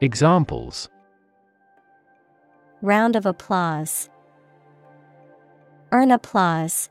Examples 0.00 0.88
round 2.82 3.16
of 3.16 3.26
applause. 3.26 4.08
Earn 5.90 6.10
applause. 6.10 6.90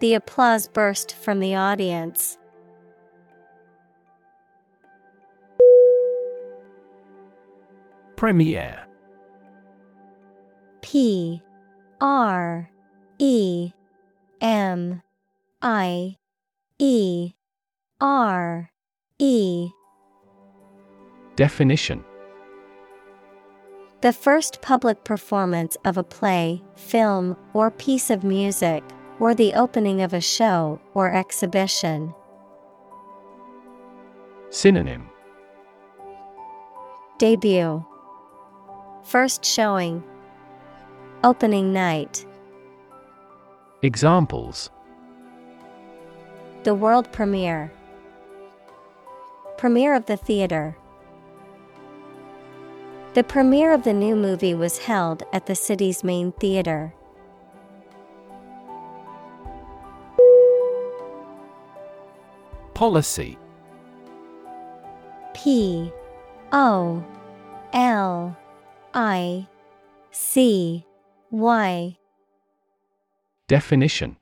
The 0.00 0.14
applause 0.14 0.66
burst 0.68 1.14
from 1.14 1.40
the 1.40 1.54
audience. 1.54 2.38
Premiere 8.16 8.86
P 10.80 11.42
R 12.00 12.70
E 13.18 13.72
M 14.40 15.02
I 15.60 16.16
E 16.78 17.32
R 18.00 18.70
E. 19.20 19.70
Definition. 21.36 22.04
The 24.00 24.12
first 24.12 24.60
public 24.62 25.04
performance 25.04 25.76
of 25.84 25.96
a 25.96 26.02
play, 26.02 26.62
film, 26.74 27.36
or 27.52 27.70
piece 27.70 28.10
of 28.10 28.24
music, 28.24 28.82
or 29.20 29.32
the 29.32 29.54
opening 29.54 30.02
of 30.02 30.12
a 30.12 30.20
show 30.20 30.80
or 30.92 31.12
exhibition. 31.12 32.12
Synonym. 34.50 35.08
Debut. 37.18 37.84
First 39.04 39.44
showing. 39.44 40.02
Opening 41.22 41.72
night. 41.72 42.26
Examples. 43.82 44.70
The 46.64 46.74
world 46.74 47.10
premiere 47.12 47.70
Premiere 49.56 49.94
of 49.94 50.06
the 50.06 50.16
theater. 50.16 50.76
The 53.14 53.22
premiere 53.22 53.72
of 53.72 53.84
the 53.84 53.92
new 53.92 54.16
movie 54.16 54.54
was 54.54 54.78
held 54.78 55.22
at 55.32 55.46
the 55.46 55.54
city's 55.54 56.02
main 56.02 56.32
theater. 56.32 56.92
Policy. 62.74 63.38
P 65.32 65.92
O 66.50 67.04
L 67.72 68.36
I 68.92 69.46
C 70.10 70.84
Y. 71.30 71.96
Definition. 73.46 74.16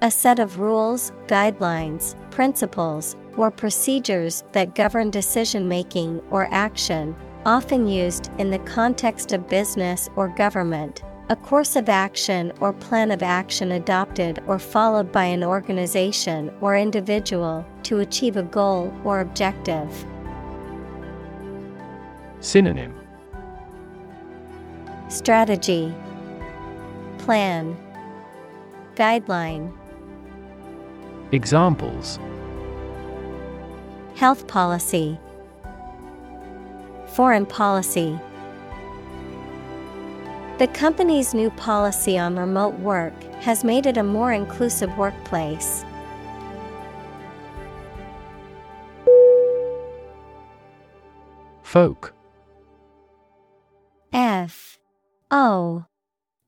A 0.00 0.10
set 0.10 0.38
of 0.38 0.60
rules, 0.60 1.12
guidelines, 1.26 2.14
principles, 2.32 3.14
or 3.36 3.50
procedures 3.50 4.42
that 4.52 4.74
govern 4.74 5.10
decision 5.10 5.68
making 5.68 6.20
or 6.30 6.48
action, 6.50 7.14
often 7.46 7.86
used 7.86 8.30
in 8.38 8.50
the 8.50 8.58
context 8.60 9.32
of 9.32 9.48
business 9.48 10.08
or 10.16 10.28
government. 10.28 11.02
A 11.28 11.36
course 11.36 11.76
of 11.76 11.88
action 11.88 12.52
or 12.60 12.72
plan 12.72 13.10
of 13.10 13.22
action 13.22 13.72
adopted 13.72 14.42
or 14.46 14.58
followed 14.58 15.12
by 15.12 15.24
an 15.24 15.44
organization 15.44 16.52
or 16.60 16.76
individual 16.76 17.64
to 17.84 18.00
achieve 18.00 18.36
a 18.36 18.42
goal 18.42 18.92
or 19.04 19.20
objective. 19.20 20.04
Synonym 22.40 22.94
Strategy 25.08 25.94
Plan 27.18 27.76
Guideline 28.94 29.72
Examples. 31.32 32.18
Health 34.16 34.46
policy. 34.46 35.18
Foreign 37.06 37.46
policy. 37.46 38.18
The 40.58 40.66
company's 40.74 41.32
new 41.32 41.48
policy 41.52 42.18
on 42.18 42.38
remote 42.38 42.74
work 42.80 43.14
has 43.40 43.64
made 43.64 43.86
it 43.86 43.96
a 43.96 44.02
more 44.02 44.30
inclusive 44.30 44.94
workplace. 44.98 45.86
Folk. 51.62 52.12
F. 54.12 54.78
O. 55.30 55.86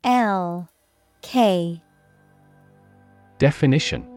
L. 0.05 0.69
K. 1.23 1.81
Definition 3.39 4.14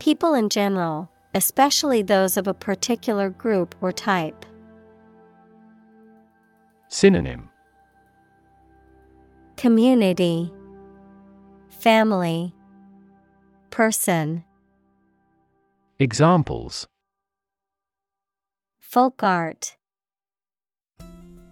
People 0.00 0.32
in 0.32 0.48
general, 0.48 1.10
especially 1.34 2.00
those 2.00 2.38
of 2.38 2.48
a 2.48 2.54
particular 2.54 3.28
group 3.28 3.74
or 3.82 3.92
type. 3.92 4.46
Synonym. 6.88 7.50
Community. 9.58 10.50
Family. 11.68 12.54
Person. 13.70 14.42
Examples. 15.98 16.88
Folk 18.78 19.22
art. 19.22 19.76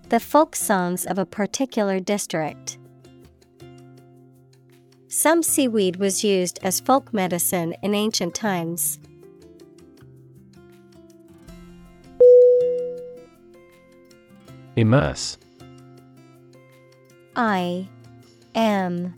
The 0.09 0.21
folk 0.21 0.57
songs 0.57 1.05
of 1.05 1.19
a 1.19 1.27
particular 1.27 2.01
district. 2.01 2.79
Some 5.11 5.43
seaweed 5.43 5.97
was 5.97 6.23
used 6.23 6.59
as 6.63 6.81
folk 6.81 7.15
medicine 7.15 7.75
in 7.83 7.95
ancient 7.95 8.35
times. 8.35 8.99
Immerse. 14.77 15.39
I 17.35 17.89
M 18.55 19.15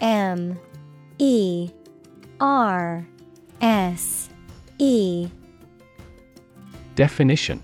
M 0.00 0.58
E 1.18 1.70
R 2.40 3.06
S 3.60 4.28
E 4.78 5.28
Definition 6.94 7.60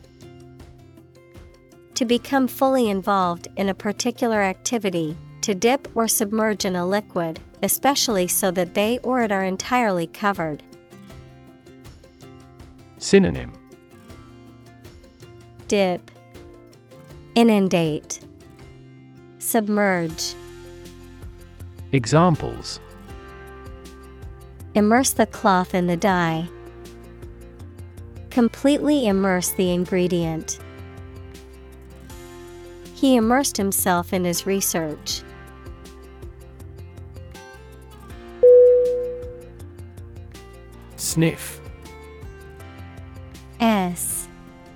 To 1.95 2.05
become 2.05 2.49
fully 2.49 2.91
involved 2.91 3.47
in 3.57 3.69
a 3.69 3.75
particular 3.75 4.43
activity, 4.43 5.17
to 5.43 5.55
dip 5.55 5.89
or 5.95 6.07
submerge 6.07 6.65
in 6.65 6.77
a 6.77 6.87
liquid, 6.87 7.41
especially 7.63 8.29
so 8.29 8.51
that 8.51 8.75
they 8.75 8.99
or 8.99 9.23
it 9.23 9.33
are 9.33 9.45
entirely 9.45 10.07
covered. 10.07 10.63
Synonym 12.99 13.53
Dip 15.69 16.11
Inundate 17.35 18.21
Submerge 19.39 20.35
Examples 21.93 22.81
Immerse 24.75 25.11
the 25.13 25.27
cloth 25.27 25.75
in 25.75 25.87
the 25.87 25.97
dye. 25.97 26.49
Completely 28.31 29.07
immerse 29.07 29.51
the 29.53 29.73
ingredient. 29.73 30.61
He 32.95 33.17
immersed 33.17 33.57
himself 33.57 34.13
in 34.13 34.25
his 34.25 34.47
research. 34.47 35.23
Sniff. 41.11 41.61
S 43.59 44.29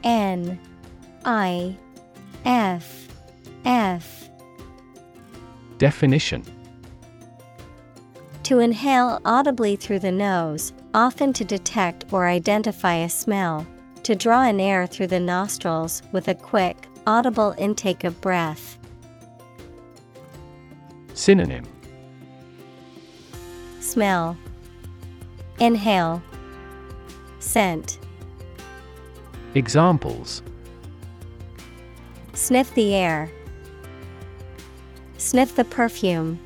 N 0.03 0.59
I 1.25 1.77
F 2.45 3.07
F. 3.65 4.29
Definition. 5.79 6.43
To 8.43 8.59
inhale 8.59 9.21
audibly 9.25 9.77
through 9.77 10.01
the 10.01 10.11
nose, 10.11 10.73
often 10.93 11.33
to 11.35 11.45
detect 11.45 12.13
or 12.13 12.27
identify 12.27 12.95
a 12.95 13.09
smell, 13.09 13.65
to 14.03 14.17
draw 14.17 14.43
in 14.43 14.59
air 14.59 14.89
through 14.89 15.07
the 15.07 15.21
nostrils 15.21 16.03
with 16.11 16.27
a 16.27 16.35
quick, 16.35 16.89
audible 17.07 17.55
intake 17.59 18.03
of 18.03 18.21
breath. 18.21 18.77
Synonym. 21.15 21.65
Smell, 23.79 24.37
Inhale, 25.61 26.23
Scent. 27.39 27.99
Examples 29.55 30.43
Sniff 32.33 32.75
the 32.75 32.95
air. 32.95 33.31
Sniff 35.17 35.55
the 35.55 35.65
perfume. 35.65 36.41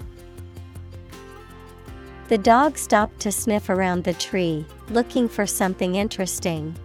The 2.29 2.37
dog 2.37 2.77
stopped 2.77 3.21
to 3.21 3.33
sniff 3.33 3.71
around 3.71 4.05
the 4.05 4.13
tree, 4.13 4.67
looking 4.91 5.29
for 5.29 5.47
something 5.47 5.95
interesting. 5.95 6.77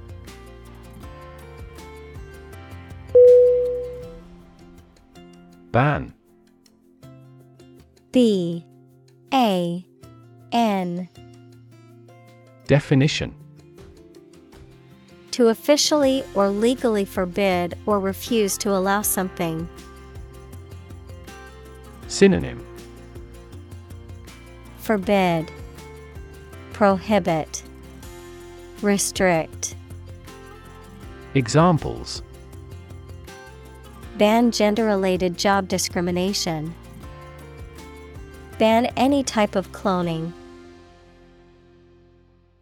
Ban 5.74 6.14
B 8.14 8.66
A 9.34 9.86
N 10.52 11.10
Definition 12.68 13.36
To 15.32 15.50
officially 15.50 16.24
or 16.34 16.50
legally 16.50 17.06
forbid 17.06 17.78
or 17.86 18.00
refuse 18.00 18.58
to 18.60 18.70
allow 18.70 19.02
something. 19.02 19.68
Synonym 22.08 22.66
Forbid, 24.78 25.52
Prohibit, 26.74 27.64
Restrict. 28.82 29.76
Examples 31.36 32.22
Ban 34.18 34.52
gender 34.52 34.86
related 34.86 35.38
job 35.38 35.68
discrimination. 35.68 36.74
Ban 38.60 38.86
any 38.96 39.24
type 39.24 39.56
of 39.56 39.72
cloning. 39.72 40.32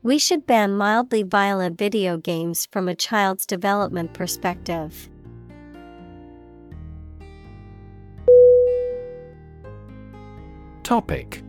We 0.03 0.17
should 0.17 0.47
ban 0.47 0.77
mildly 0.77 1.21
violent 1.21 1.77
video 1.77 2.17
games 2.17 2.67
from 2.71 2.87
a 2.87 2.95
child's 2.95 3.45
development 3.45 4.13
perspective. 4.13 5.09
Topic 10.81 11.43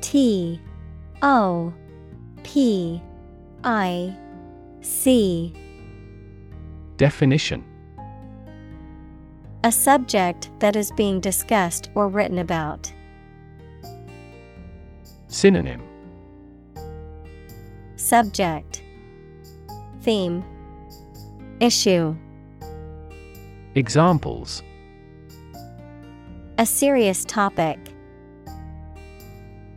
T 0.00 0.58
O 1.20 1.74
P 2.42 3.02
I 3.62 4.16
C 4.80 5.52
Definition 6.96 7.62
A 9.64 9.70
subject 9.70 10.50
that 10.60 10.76
is 10.76 10.90
being 10.92 11.20
discussed 11.20 11.90
or 11.94 12.08
written 12.08 12.38
about. 12.38 12.90
Synonym 15.28 15.82
Subject 18.04 18.82
Theme 20.02 20.44
Issue 21.58 22.14
Examples 23.76 24.62
A 26.58 26.66
serious 26.66 27.24
topic. 27.24 27.78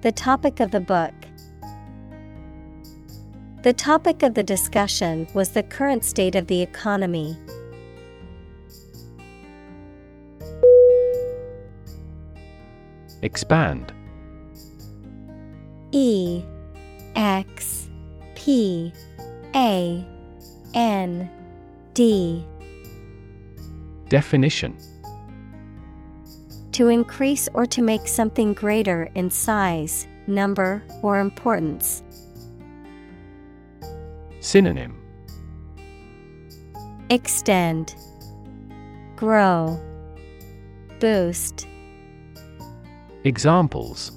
The 0.01 0.11
topic 0.11 0.59
of 0.59 0.71
the 0.71 0.81
book. 0.81 1.13
The 3.63 3.71
topic 3.71 4.23
of 4.23 4.33
the 4.33 4.43
discussion 4.43 5.29
was 5.33 5.51
the 5.51 5.63
current 5.63 6.03
state 6.03 6.35
of 6.35 6.47
the 6.47 6.61
economy. 6.61 7.37
Expand 13.21 13.93
E 15.93 16.43
X 17.15 17.86
P 18.47 18.93
A 19.55 20.07
N 20.73 21.29
D 21.93 22.45
Definition 24.07 24.77
To 26.71 26.87
increase 26.87 27.49
or 27.53 27.65
to 27.65 27.81
make 27.81 28.07
something 28.07 28.53
greater 28.53 29.09
in 29.15 29.29
size, 29.29 30.07
number, 30.27 30.81
or 31.03 31.19
importance. 31.19 32.03
Synonym 34.39 34.95
Extend, 37.09 37.95
Grow, 39.17 39.77
Boost. 41.01 41.67
Examples 43.25 44.13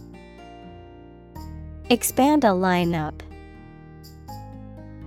Expand 1.89 2.45
a 2.45 2.51
lineup. 2.51 3.22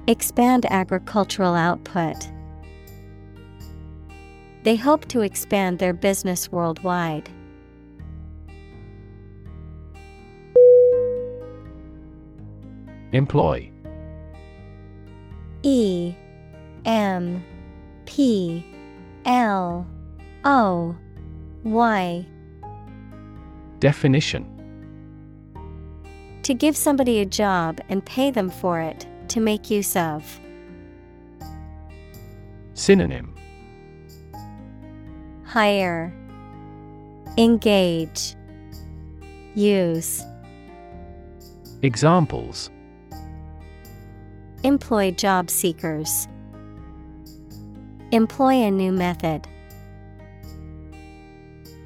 Expand 0.08 0.66
agricultural 0.70 1.56
output. 1.56 2.30
They 4.64 4.76
hope 4.76 5.08
to 5.10 5.22
expand 5.22 5.80
their 5.80 5.94
business 5.94 6.52
worldwide. 6.52 7.30
Employ 13.14 13.70
E 15.62 16.14
M 16.84 17.44
P 18.06 18.66
L 19.26 19.88
O 20.44 20.96
Y 21.64 22.26
Definition 23.80 24.46
To 26.44 26.54
give 26.54 26.76
somebody 26.76 27.20
a 27.20 27.26
job 27.26 27.80
and 27.88 28.04
pay 28.04 28.32
them 28.32 28.50
for 28.50 28.82
it, 28.82 29.06
to 29.34 29.40
make 29.40 29.72
use 29.72 29.96
of. 29.96 30.40
Synonym 32.76 33.34
Hire, 35.44 36.14
Engage, 37.40 38.36
Use. 39.56 40.22
Examples 41.82 42.70
Employ 44.64 45.10
job 45.12 45.50
seekers. 45.50 46.28
Employ 48.12 48.54
a 48.54 48.70
new 48.70 48.92
method. 48.92 49.48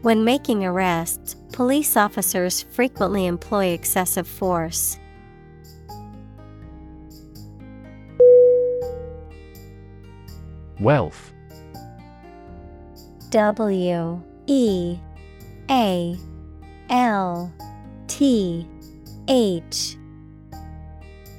When 0.01 0.25
making 0.25 0.65
arrests, 0.65 1.37
police 1.53 1.95
officers 1.95 2.61
frequently 2.61 3.25
employ 3.25 3.67
excessive 3.67 4.27
force. 4.27 4.99
Wealth. 10.80 11.34
W 13.30 14.21
E 14.45 14.97
A 15.69 16.17
L 16.89 17.53
T 18.07 18.67
H. 19.28 19.97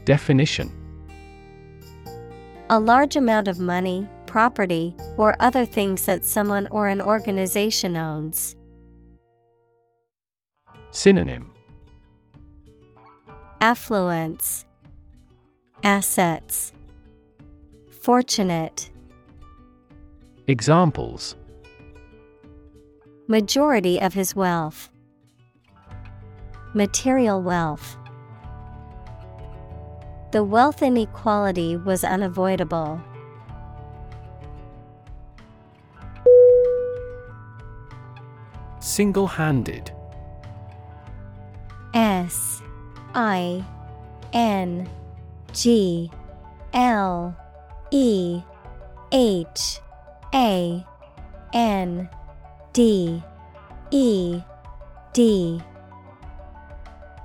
Definition. 0.04 0.72
A 2.70 2.78
large 2.78 3.16
amount 3.16 3.48
of 3.48 3.58
money, 3.58 4.06
property, 4.26 4.94
or 5.16 5.36
other 5.40 5.64
things 5.64 6.04
that 6.06 6.24
someone 6.24 6.66
or 6.70 6.88
an 6.88 7.00
organization 7.00 7.96
owns. 7.96 8.56
Synonym. 10.90 11.52
Affluence. 13.60 14.64
Assets. 15.82 16.72
Fortunate 18.02 18.90
Examples 20.50 21.36
Majority 23.26 24.00
of 24.00 24.14
his 24.14 24.34
wealth. 24.34 24.88
Material 26.72 27.42
wealth. 27.42 27.98
The 30.32 30.42
wealth 30.42 30.82
inequality 30.82 31.76
was 31.76 32.02
unavoidable. 32.02 32.98
Single 38.80 39.26
handed 39.26 39.92
S 41.92 42.62
I 43.14 43.62
N 44.32 44.88
G 45.52 46.10
L 46.72 47.36
E 47.90 48.40
H 49.12 49.80
A 50.34 50.84
N 51.52 52.08
D 52.72 53.22
E 53.90 54.40
D 55.12 55.60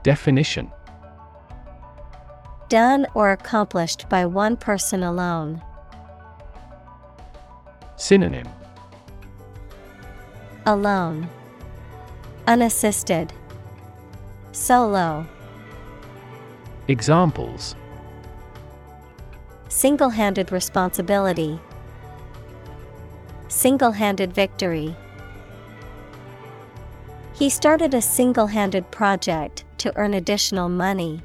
Definition 0.04 0.72
Done 2.70 3.06
or 3.14 3.32
accomplished 3.32 4.08
by 4.10 4.26
one 4.26 4.58
person 4.58 5.04
alone. 5.04 5.62
Synonym 7.98 8.48
Alone. 10.66 11.28
Unassisted. 12.48 13.34
Solo. 14.54 15.28
Examples 16.88 17.76
Single 19.68 20.10
handed 20.10 20.52
responsibility. 20.52 21.60
Single 23.54 23.92
handed 23.92 24.34
victory. 24.34 24.96
He 27.34 27.50
started 27.50 27.94
a 27.94 28.02
single 28.02 28.48
handed 28.48 28.90
project 28.90 29.64
to 29.78 29.96
earn 29.96 30.16
additional 30.16 30.70
money. 30.70 31.22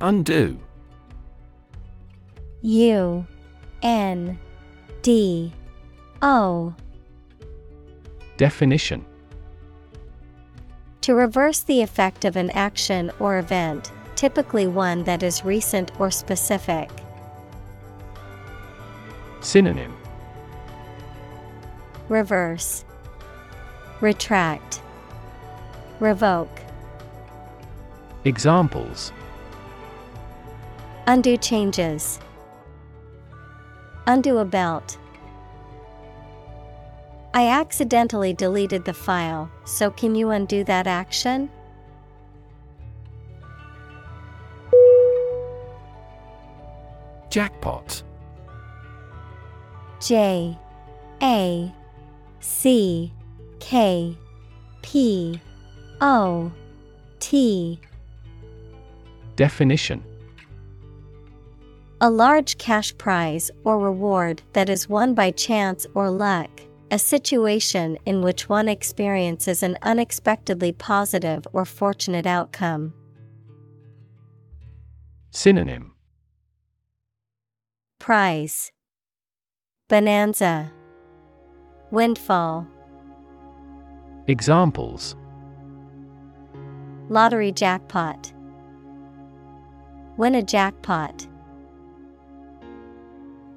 Undo 0.00 0.58
U 2.62 3.26
N 3.82 4.38
D 5.02 5.52
O 6.20 6.74
Definition 8.36 9.06
To 11.02 11.14
reverse 11.14 11.60
the 11.60 11.80
effect 11.80 12.24
of 12.24 12.34
an 12.36 12.50
action 12.50 13.12
or 13.18 13.38
event, 13.38 13.92
typically 14.16 14.66
one 14.66 15.04
that 15.04 15.22
is 15.22 15.44
recent 15.44 15.92
or 16.00 16.10
specific. 16.10 16.90
Synonym 19.40 19.96
Reverse 22.08 22.84
Retract 24.00 24.80
Revoke 26.00 26.60
Examples 28.24 29.12
Undo 31.06 31.36
changes. 31.36 32.20
Undo 34.06 34.38
a 34.38 34.44
belt. 34.44 34.98
I 37.32 37.48
accidentally 37.48 38.32
deleted 38.32 38.84
the 38.84 38.94
file, 38.94 39.50
so 39.64 39.90
can 39.90 40.14
you 40.14 40.30
undo 40.30 40.62
that 40.64 40.86
action? 40.86 41.50
Jackpot. 47.30 48.02
J 50.00 50.58
A 51.22 51.72
C 52.40 53.12
K 53.60 54.18
P 54.82 55.40
O 56.00 56.50
T. 57.20 57.80
Definition. 59.36 60.02
A 62.00 62.10
large 62.10 62.58
cash 62.58 62.96
prize 62.98 63.50
or 63.62 63.78
reward 63.78 64.42
that 64.54 64.68
is 64.68 64.88
won 64.88 65.14
by 65.14 65.30
chance 65.30 65.86
or 65.94 66.10
luck, 66.10 66.50
a 66.90 66.98
situation 66.98 67.96
in 68.06 68.22
which 68.22 68.48
one 68.48 68.68
experiences 68.68 69.62
an 69.62 69.78
unexpectedly 69.82 70.72
positive 70.72 71.46
or 71.52 71.64
fortunate 71.64 72.26
outcome. 72.26 72.92
Synonym 75.30 75.92
Prize 78.00 78.72
Bonanza. 79.90 80.72
Windfall. 81.90 82.66
Examples. 84.26 85.14
Lottery 87.10 87.52
jackpot. 87.52 88.32
Win 90.16 90.34
a 90.34 90.42
jackpot. 90.42 91.28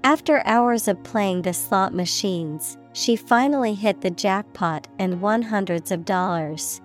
After 0.04 0.46
hours 0.46 0.90
of 0.90 1.02
playing 1.04 1.44
the 1.44 1.54
slot 1.54 1.94
machines, 1.94 2.78
she 2.92 3.16
finally 3.16 3.74
hit 3.74 4.02
the 4.02 4.12
jackpot 4.12 4.90
and 5.00 5.22
won 5.22 5.42
hundreds 5.42 5.90
of 5.90 6.04
dollars. 6.04 6.82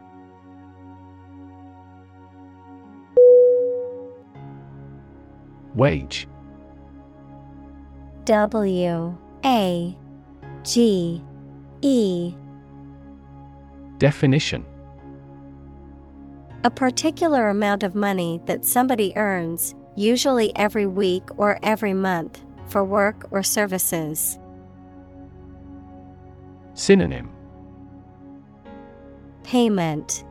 Wage 5.75 6.29
W 8.29 9.17
A 9.43 9.97
G 10.63 11.23
E. 11.81 12.35
Definition. 13.97 14.67
A 16.63 16.69
particular 16.69 17.49
amount 17.49 17.83
of 17.83 17.95
money 17.95 18.43
that 18.45 18.67
somebody 18.67 19.17
earns, 19.17 19.75
usually 19.97 20.55
every 20.57 20.85
week 20.85 21.23
or 21.39 21.59
every 21.63 21.95
month, 21.95 22.45
for 22.67 22.85
work 22.85 23.27
or 23.31 23.43
services. 23.43 24.39
Synonym. 26.75 27.31
Payment. 29.43 30.23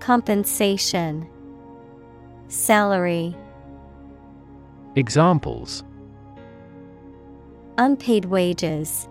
Compensation. 0.00 1.28
Salary. 2.48 3.36
Examples 4.96 5.84
Unpaid 7.80 8.24
wages 8.24 9.08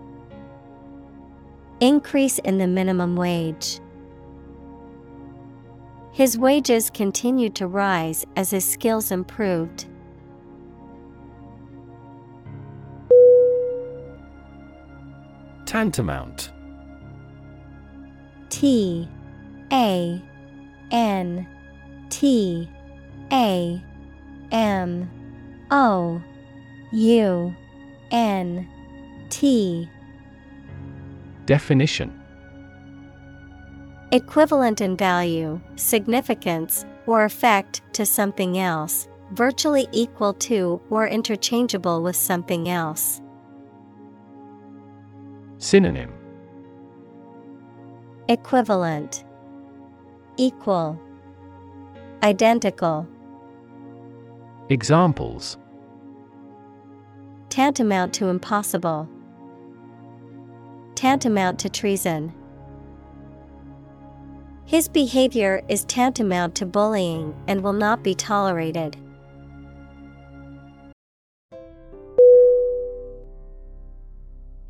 Increase 1.80 2.38
in 2.40 2.58
the 2.58 2.66
minimum 2.66 3.16
wage. 3.16 3.80
His 6.12 6.36
wages 6.36 6.90
continued 6.90 7.54
to 7.54 7.66
rise 7.66 8.26
as 8.36 8.50
his 8.50 8.66
skills 8.66 9.10
improved. 9.10 9.86
Tantamount 15.64 16.52
T 18.50 19.08
A 19.72 20.20
N 20.90 21.46
T 22.10 22.68
A 23.32 23.82
M 24.50 25.10
O 25.70 26.20
U 26.92 27.54
N 28.10 28.68
T. 29.30 29.88
Definition. 31.46 32.14
Equivalent 34.12 34.80
in 34.80 34.96
value, 34.96 35.60
significance, 35.76 36.86
or 37.06 37.24
effect 37.24 37.82
to 37.92 38.06
something 38.06 38.58
else, 38.58 39.08
virtually 39.32 39.86
equal 39.92 40.32
to 40.34 40.80
or 40.88 41.06
interchangeable 41.06 42.02
with 42.02 42.16
something 42.16 42.68
else. 42.68 43.20
Synonym. 45.58 46.12
Equivalent. 48.28 49.24
Equal. 50.36 50.98
Identical. 52.22 53.06
Examples 54.70 55.58
Tantamount 57.58 58.14
to 58.14 58.28
impossible. 58.28 59.08
Tantamount 60.94 61.58
to 61.58 61.68
treason. 61.68 62.32
His 64.64 64.86
behavior 64.86 65.62
is 65.68 65.84
tantamount 65.86 66.54
to 66.54 66.66
bullying 66.66 67.34
and 67.48 67.64
will 67.64 67.72
not 67.72 68.04
be 68.04 68.14
tolerated. 68.14 68.96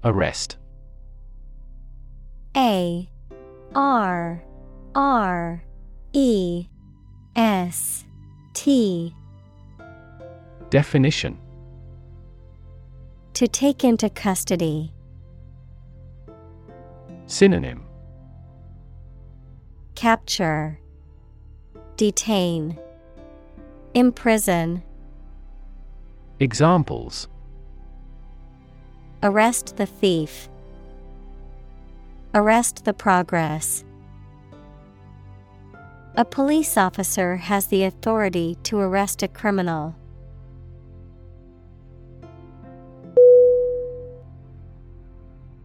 Arrest 0.03 0.57
A 2.57 3.07
R 3.74 4.43
R 4.95 5.62
E 6.14 6.68
S 7.36 8.07
T 8.55 9.14
Definition 10.70 11.39
To 13.39 13.47
take 13.47 13.84
into 13.84 14.11
custody. 14.11 14.93
Synonym 17.26 17.84
Capture 19.95 20.80
Detain 21.97 22.76
Imprison 23.95 24.82
Examples 26.41 27.28
Arrest 29.22 29.76
the 29.76 29.86
thief. 29.86 30.49
Arrest 32.34 32.84
the 32.84 32.93
progress. 32.93 33.84
A 36.16 36.24
police 36.24 36.76
officer 36.76 37.36
has 37.36 37.68
the 37.68 37.84
authority 37.84 38.57
to 38.64 38.80
arrest 38.80 39.22
a 39.22 39.28
criminal. 39.28 39.95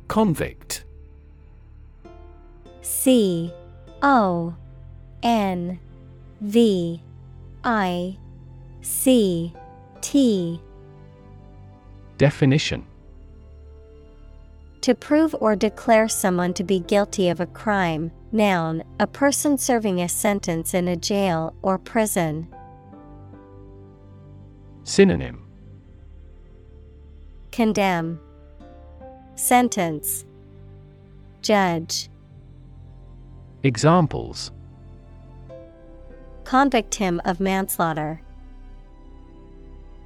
Convict. 0.08 0.84
C 2.82 3.52
O 4.02 4.56
N 5.24 5.80
V 6.42 7.02
I 7.64 8.18
C 8.82 9.54
T. 10.02 10.62
Definition. 12.18 12.86
To 14.82 14.94
prove 14.94 15.34
or 15.40 15.56
declare 15.56 16.10
someone 16.10 16.54
to 16.56 16.64
be 16.64 16.82
guilty 16.82 17.30
of 17.30 17.40
a 17.40 17.46
crime, 17.46 18.12
noun, 18.34 18.84
a 19.00 19.08
person 19.08 19.58
serving 19.58 20.02
a 20.02 20.10
sentence 20.10 20.74
in 20.74 20.90
a 20.90 20.98
jail 20.98 21.56
or 21.62 21.78
prison. 21.78 22.54
Synonym. 24.84 25.46
Condemn, 27.54 28.20
Sentence, 29.36 30.26
Judge. 31.42 32.10
Examples 33.64 34.52
Convict 36.44 36.96
him 36.96 37.22
of 37.26 37.40
manslaughter. 37.40 38.22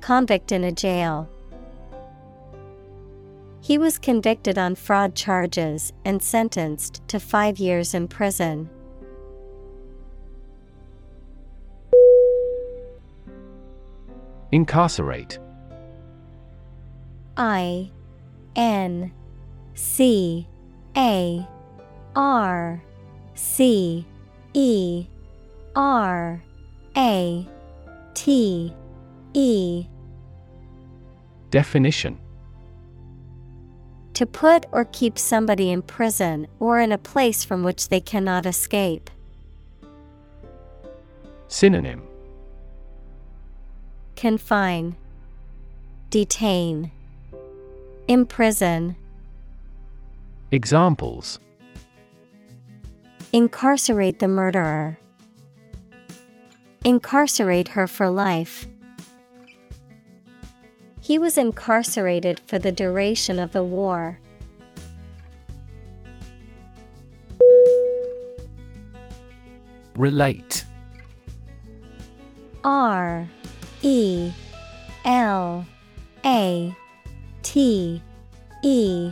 Convict 0.02 0.52
in 0.52 0.64
a 0.64 0.72
jail. 0.72 1.28
He 3.60 3.78
was 3.78 4.00
convicted 4.00 4.58
on 4.58 4.76
fraud 4.76 5.14
charges 5.14 5.92
and 6.06 6.24
sentenced 6.24 7.06
to 7.10 7.20
five 7.20 7.60
years 7.60 7.94
in 7.94 8.08
prison. 8.08 8.70
Incarcerate 14.52 15.40
I 17.36 17.92
N 18.56 19.12
C 19.78 20.48
A 20.98 21.48
R 22.16 22.84
C 23.36 24.06
E 24.56 25.06
R 25.76 26.44
A 26.98 27.48
T 28.16 28.74
E. 29.34 29.86
Definition. 31.52 32.20
To 34.16 34.26
put 34.26 34.66
or 34.72 34.86
keep 34.86 35.20
somebody 35.20 35.70
in 35.70 35.84
prison 35.84 36.48
or 36.60 36.80
in 36.80 36.92
a 36.92 36.98
place 36.98 37.44
from 37.44 37.62
which 37.62 37.90
they 37.90 38.02
cannot 38.02 38.48
escape. 38.48 39.12
Synonym. 41.50 42.02
Confine, 44.16 44.96
Detain, 46.10 46.92
Imprison. 48.08 48.96
Examples 50.52 51.40
Incarcerate 53.34 54.20
the 54.20 54.30
murderer. 54.30 54.98
Incarcerate 56.86 57.68
her 57.70 57.86
for 57.86 58.10
life. 58.10 58.66
He 61.02 61.20
was 61.20 61.38
incarcerated 61.38 62.40
for 62.48 62.60
the 62.60 62.72
duration 62.72 63.40
of 63.40 63.52
the 63.52 63.64
war. 63.64 64.20
Relate 69.98 70.64
R 72.64 73.28
E 73.82 74.32
L 75.04 75.66
A 76.24 76.76
T 77.44 78.02
E 78.64 79.12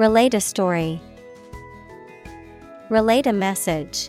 Relate 0.00 0.32
a 0.32 0.40
story. 0.40 0.98
Relate 2.88 3.26
a 3.26 3.34
message. 3.34 4.08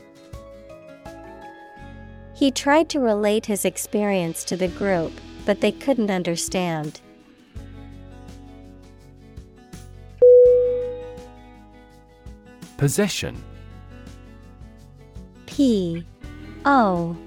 He 2.34 2.50
tried 2.50 2.88
to 2.92 3.02
relate 3.02 3.46
his 3.46 3.66
experience 3.66 4.46
to 4.46 4.56
the 4.56 4.70
group, 4.70 5.12
but 5.46 5.60
they 5.60 5.74
couldn't 5.74 6.10
understand. 6.10 7.02
Possession 12.78 13.44
P 15.46 16.06
O 16.64 17.18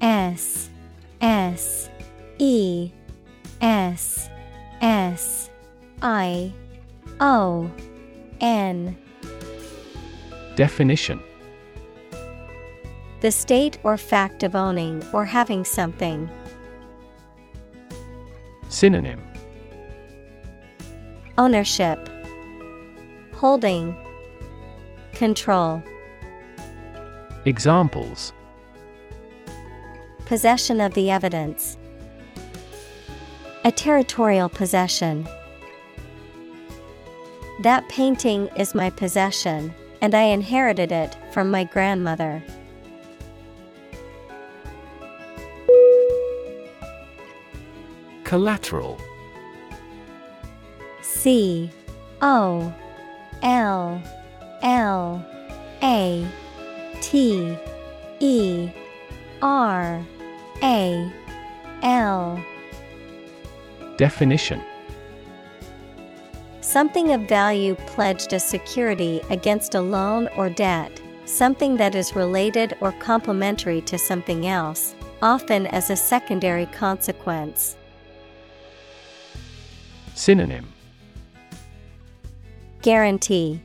S 0.00 0.70
S 1.20 1.90
E 2.38 2.92
S 3.60 4.30
S 4.80 5.50
I 6.02 6.52
O 7.18 7.68
N. 8.40 8.96
Definition. 10.56 11.20
The 13.20 13.30
state 13.30 13.78
or 13.82 13.96
fact 13.96 14.42
of 14.42 14.54
owning 14.54 15.02
or 15.12 15.24
having 15.24 15.64
something. 15.64 16.28
Synonym. 18.68 19.22
Ownership, 21.38 22.08
Holding, 23.34 23.96
Control, 25.12 25.82
Examples. 27.46 28.32
Possession 30.24 30.80
of 30.80 30.94
the 30.94 31.10
evidence. 31.10 31.76
A 33.64 33.70
territorial 33.70 34.48
possession. 34.48 35.28
That 37.60 37.88
painting 37.88 38.48
is 38.56 38.74
my 38.74 38.90
possession, 38.90 39.74
and 40.02 40.14
I 40.14 40.24
inherited 40.24 40.92
it 40.92 41.16
from 41.32 41.50
my 41.50 41.64
grandmother. 41.64 42.42
Collateral. 48.24 49.00
C. 51.00 51.70
O. 52.20 52.74
L. 53.42 54.02
L. 54.62 55.26
A. 55.82 56.26
T. 57.00 57.56
E. 58.20 58.70
R. 59.40 60.04
A. 60.62 61.12
L. 61.82 62.44
Definition 63.96 64.60
Something 66.66 67.12
of 67.12 67.28
value 67.28 67.76
pledged 67.86 68.34
as 68.34 68.44
security 68.44 69.20
against 69.30 69.76
a 69.76 69.80
loan 69.80 70.28
or 70.36 70.50
debt, 70.50 71.00
something 71.24 71.76
that 71.76 71.94
is 71.94 72.16
related 72.16 72.76
or 72.80 72.90
complementary 72.90 73.80
to 73.82 73.96
something 73.96 74.48
else, 74.48 74.96
often 75.22 75.68
as 75.68 75.90
a 75.90 75.96
secondary 75.96 76.66
consequence. 76.66 77.76
Synonym. 80.16 80.66
Guarantee. 82.82 83.62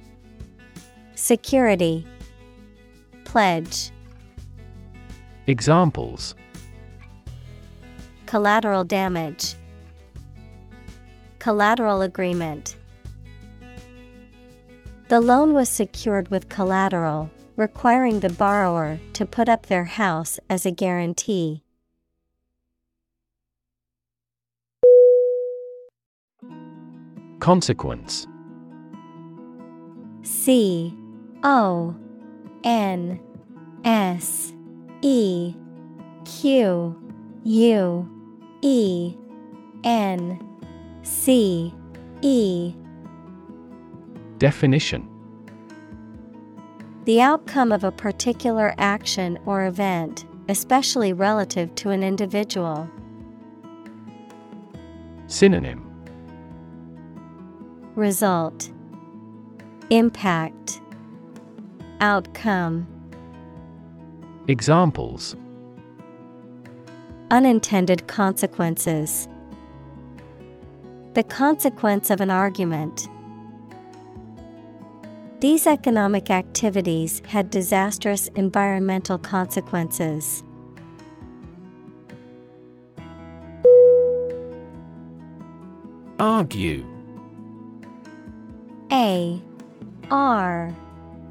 Security. 1.16 2.06
Pledge. 3.24 3.90
Examples. 5.48 6.36
Collateral 8.28 8.84
damage. 8.84 9.56
Collateral 11.40 12.04
agreement 12.04 12.76
The 15.12 15.20
loan 15.20 15.54
was 15.54 15.68
secured 15.68 16.30
with 16.30 16.48
collateral, 16.48 17.30
requiring 17.58 18.22
the 18.22 18.30
borrower 18.30 18.98
to 19.12 19.26
put 19.26 19.50
up 19.50 19.66
their 19.66 19.84
house 19.84 20.40
as 20.50 20.66
a 20.66 20.72
guarantee. 20.72 21.64
Consequence 27.40 28.26
C 30.24 30.96
O 31.44 31.94
N 32.64 33.20
S 33.84 34.54
E 35.02 35.54
Q 36.24 36.96
U 37.44 38.10
E 38.62 39.14
N 39.84 40.40
C 41.04 41.74
E 42.22 42.74
Definition 44.42 45.08
The 47.06 47.22
outcome 47.22 47.72
of 47.72 47.84
a 47.84 47.92
particular 47.92 48.74
action 48.80 49.38
or 49.46 49.68
event, 49.68 50.26
especially 50.50 51.14
relative 51.14 51.76
to 51.76 51.92
an 51.92 52.02
individual. 52.02 52.90
Synonym 55.28 55.88
Result 57.94 58.72
Impact 59.92 60.82
Outcome 62.00 62.88
Examples 64.48 65.36
Unintended 67.30 68.08
consequences. 68.08 69.28
The 71.14 71.22
consequence 71.22 72.10
of 72.10 72.22
an 72.22 72.32
argument. 72.32 73.08
These 75.42 75.66
economic 75.66 76.30
activities 76.30 77.24
had 77.26 77.50
disastrous 77.50 78.28
environmental 78.36 79.18
consequences. 79.18 80.44
Argue. 86.20 86.86
A. 88.92 89.42
R. 90.12 90.76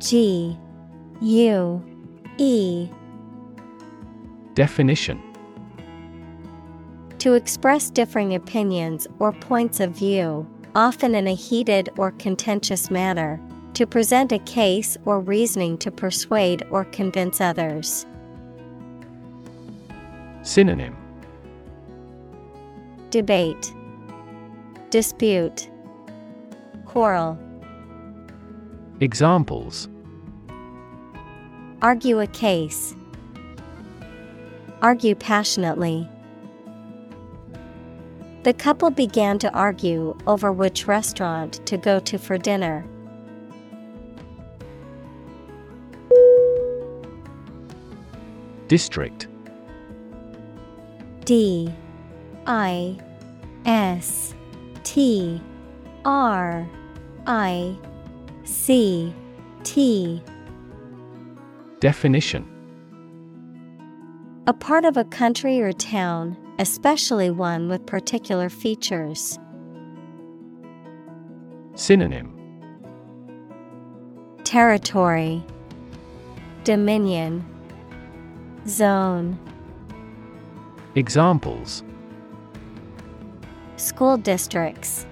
G. 0.00 0.58
U. 1.20 1.84
E. 2.36 2.88
Definition. 4.54 5.22
To 7.20 7.34
express 7.34 7.90
differing 7.90 8.34
opinions 8.34 9.06
or 9.20 9.32
points 9.32 9.78
of 9.78 9.92
view, 9.92 10.48
often 10.74 11.14
in 11.14 11.28
a 11.28 11.34
heated 11.34 11.90
or 11.96 12.10
contentious 12.10 12.90
manner, 12.90 13.40
to 13.74 13.86
present 13.86 14.32
a 14.32 14.38
case 14.40 14.96
or 15.04 15.20
reasoning 15.20 15.78
to 15.78 15.90
persuade 15.90 16.66
or 16.70 16.84
convince 16.86 17.40
others. 17.40 18.06
Synonym 20.42 20.96
Debate, 23.10 23.74
Dispute, 24.90 25.70
Quarrel. 26.86 27.38
Examples 29.00 29.88
Argue 31.82 32.20
a 32.20 32.26
case. 32.26 32.94
Argue 34.82 35.14
passionately. 35.14 36.08
The 38.42 38.52
couple 38.52 38.90
began 38.90 39.38
to 39.38 39.52
argue 39.52 40.16
over 40.26 40.52
which 40.52 40.86
restaurant 40.86 41.64
to 41.66 41.76
go 41.76 42.00
to 42.00 42.18
for 42.18 42.38
dinner. 42.38 42.84
District. 48.70 49.26
D 51.24 51.74
I 52.46 52.96
S 53.66 54.32
T 54.84 55.42
R 56.04 56.68
I 57.26 57.76
C 58.44 59.12
T. 59.64 60.22
Definition. 61.80 62.46
A 64.46 64.52
part 64.52 64.84
of 64.84 64.96
a 64.96 65.02
country 65.02 65.60
or 65.60 65.72
town, 65.72 66.36
especially 66.60 67.28
one 67.28 67.68
with 67.68 67.84
particular 67.86 68.48
features. 68.48 69.36
Synonym. 71.74 72.38
Territory. 74.44 75.42
Dominion 76.62 77.44
Zone. 78.66 79.38
Examples. 80.94 81.82
School 83.76 84.16
districts. 84.18 85.06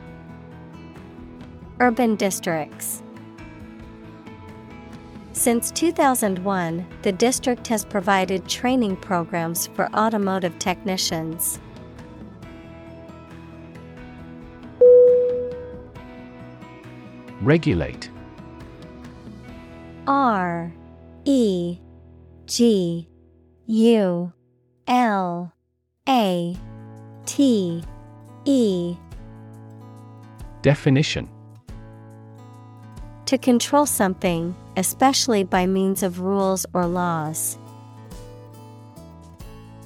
Urban 1.81 2.17
districts. 2.17 3.03
Since 5.33 5.71
2001, 5.71 6.87
the 7.03 7.13
district 7.13 7.67
has 7.69 7.85
provided 7.85 8.47
training 8.49 8.97
programs 8.97 9.69
for 9.69 9.89
automotive 9.95 10.59
technicians. 10.59 11.61
Regulate. 17.41 18.11
R 20.07 20.73
E 21.25 21.79
G 22.47 23.09
U 23.71 24.33
L 24.87 25.53
A 26.09 26.57
T 27.27 27.85
E. 28.47 28.97
Definition. 30.63 31.29
To 33.27 33.37
control 33.37 33.85
something, 33.85 34.57
especially 34.79 35.45
by 35.45 35.67
means 35.67 36.03
of 36.03 36.21
rules 36.21 36.65
or 36.73 36.87
laws. 36.87 37.59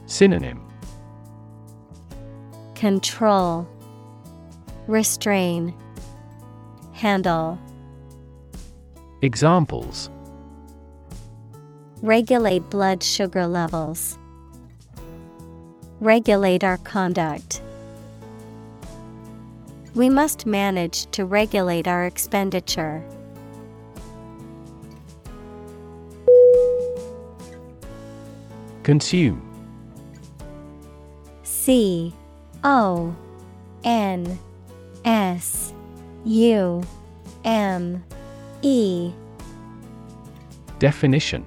Synonym. 0.06 0.64
Control. 2.76 3.66
Restrain. 4.86 5.74
Handle. 6.92 7.58
Examples 9.22 10.08
Regulate 12.02 12.68
blood 12.68 13.00
sugar 13.00 13.46
levels. 13.46 14.18
Regulate 16.00 16.64
our 16.64 16.78
conduct. 16.78 17.62
We 19.94 20.10
must 20.10 20.44
manage 20.44 21.06
to 21.12 21.24
regulate 21.24 21.86
our 21.86 22.04
expenditure. 22.04 23.04
Consume 28.82 29.40
C 31.44 32.12
O 32.64 33.14
N 33.84 34.40
S 35.04 35.72
U 36.24 36.82
M 37.44 38.02
E 38.62 39.12
Definition 40.80 41.46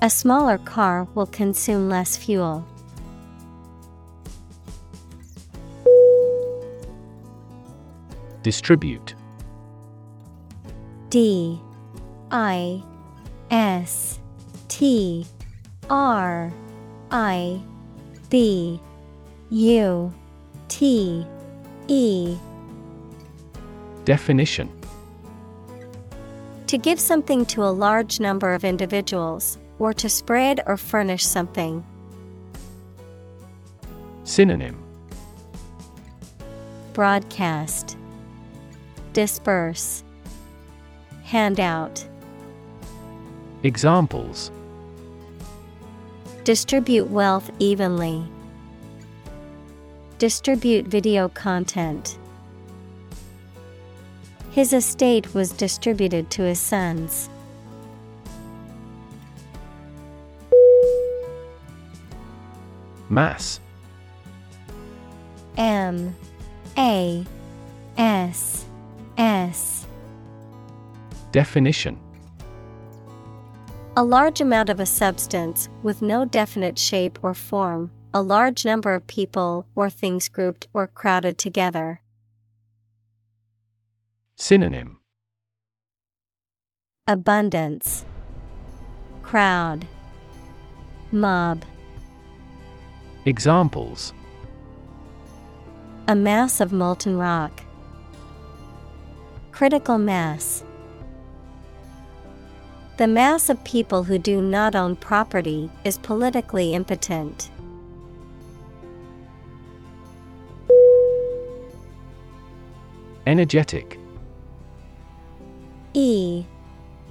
A 0.00 0.08
smaller 0.08 0.58
car 0.58 1.08
will 1.16 1.26
consume 1.26 1.88
less 1.88 2.16
fuel. 2.16 2.64
Distribute. 8.44 9.16
D 11.10 11.60
I 12.30 12.80
S 13.50 14.20
T 14.68 15.26
R 15.90 16.52
I 17.10 17.60
B 18.30 18.80
U 19.50 20.14
T 20.68 21.26
E. 21.88 22.36
Definition. 24.04 24.70
To 26.68 26.78
give 26.78 27.00
something 27.00 27.44
to 27.46 27.64
a 27.64 27.72
large 27.72 28.20
number 28.20 28.54
of 28.54 28.62
individuals, 28.62 29.58
or 29.78 29.92
to 29.92 30.08
spread 30.08 30.60
or 30.66 30.76
furnish 30.76 31.24
something. 31.24 31.84
Synonym 34.24 34.82
Broadcast 36.92 37.96
Disperse 39.12 40.02
Handout 41.24 42.06
Examples 43.62 44.50
Distribute 46.44 47.10
wealth 47.10 47.50
evenly. 47.58 48.26
Distribute 50.18 50.86
video 50.86 51.28
content. 51.28 52.18
His 54.50 54.72
estate 54.72 55.34
was 55.34 55.50
distributed 55.52 56.30
to 56.30 56.42
his 56.42 56.58
sons. 56.58 57.28
Mass. 63.08 63.60
M 65.56 66.14
A 66.76 67.24
S 67.96 68.66
S. 69.16 69.86
Definition. 71.32 71.98
A 73.96 74.04
large 74.04 74.40
amount 74.40 74.68
of 74.68 74.78
a 74.78 74.86
substance 74.86 75.68
with 75.82 76.02
no 76.02 76.24
definite 76.24 76.78
shape 76.78 77.18
or 77.22 77.34
form, 77.34 77.90
a 78.14 78.22
large 78.22 78.64
number 78.64 78.94
of 78.94 79.06
people 79.06 79.66
or 79.74 79.90
things 79.90 80.28
grouped 80.28 80.68
or 80.72 80.86
crowded 80.86 81.36
together. 81.36 82.00
Synonym. 84.36 85.00
Abundance. 87.08 88.04
Crowd. 89.22 89.86
Mob 91.10 91.64
Examples 93.28 94.14
A 96.06 96.14
mass 96.14 96.62
of 96.62 96.72
molten 96.72 97.18
rock. 97.18 97.62
Critical 99.52 99.98
mass. 99.98 100.64
The 102.96 103.06
mass 103.06 103.50
of 103.50 103.62
people 103.64 104.04
who 104.04 104.18
do 104.18 104.40
not 104.40 104.74
own 104.74 104.96
property 104.96 105.70
is 105.84 105.98
politically 105.98 106.72
impotent. 106.72 107.50
Energetic 113.26 113.98
E 115.92 116.46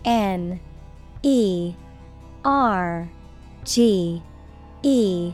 N 0.03 0.59
E 1.21 1.75
R 2.43 3.07
G 3.63 4.23
E 4.81 5.33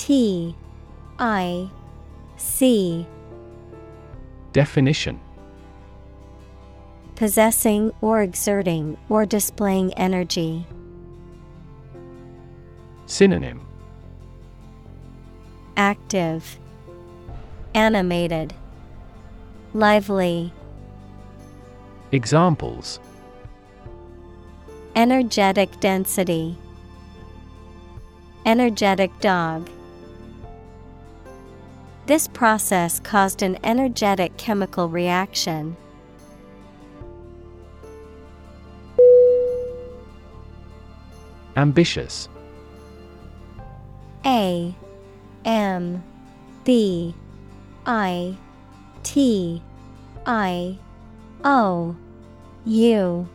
T 0.00 0.56
I 1.18 1.68
C. 2.38 3.06
Definition. 4.54 5.20
Possessing 7.16 7.92
or 8.00 8.22
exerting 8.22 8.96
or 9.10 9.26
displaying 9.26 9.92
energy. 9.98 10.66
Synonym. 13.04 13.60
Active, 15.76 16.58
Animated, 17.74 18.54
Lively, 19.74 20.50
Examples. 22.10 23.00
Energetic 24.96 25.78
density, 25.80 26.56
Energetic 28.46 29.10
dog. 29.20 29.68
This 32.10 32.26
process 32.26 32.98
caused 32.98 33.40
an 33.40 33.56
energetic 33.62 34.36
chemical 34.36 34.88
reaction. 34.88 35.76
Ambitious. 41.56 42.28
A 44.26 44.74
M 45.44 46.02
B 46.64 47.14
I 47.86 48.36
T 49.04 49.62
I 50.26 50.76
O 51.44 51.94
U 52.64 53.28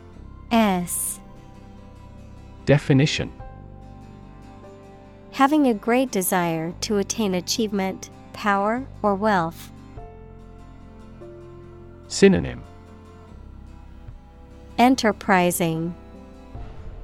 S. 0.50 1.18
Definition. 2.66 3.32
Having 5.30 5.66
a 5.66 5.72
great 5.72 6.10
desire 6.10 6.74
to 6.82 6.98
attain 6.98 7.34
achievement, 7.34 8.10
power, 8.36 8.86
or 9.02 9.14
wealth. 9.14 9.72
Synonym 12.06 12.62
Enterprising, 14.78 15.94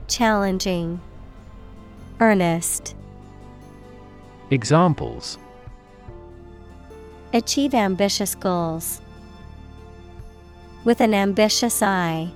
Challenging, 0.07 1.01
Earnest. 2.21 2.95
Examples 4.51 5.39
Achieve 7.33 7.73
ambitious 7.73 8.35
goals. 8.35 9.01
With 10.85 11.01
an 11.01 11.15
ambitious 11.15 11.83
eye. 11.83 12.31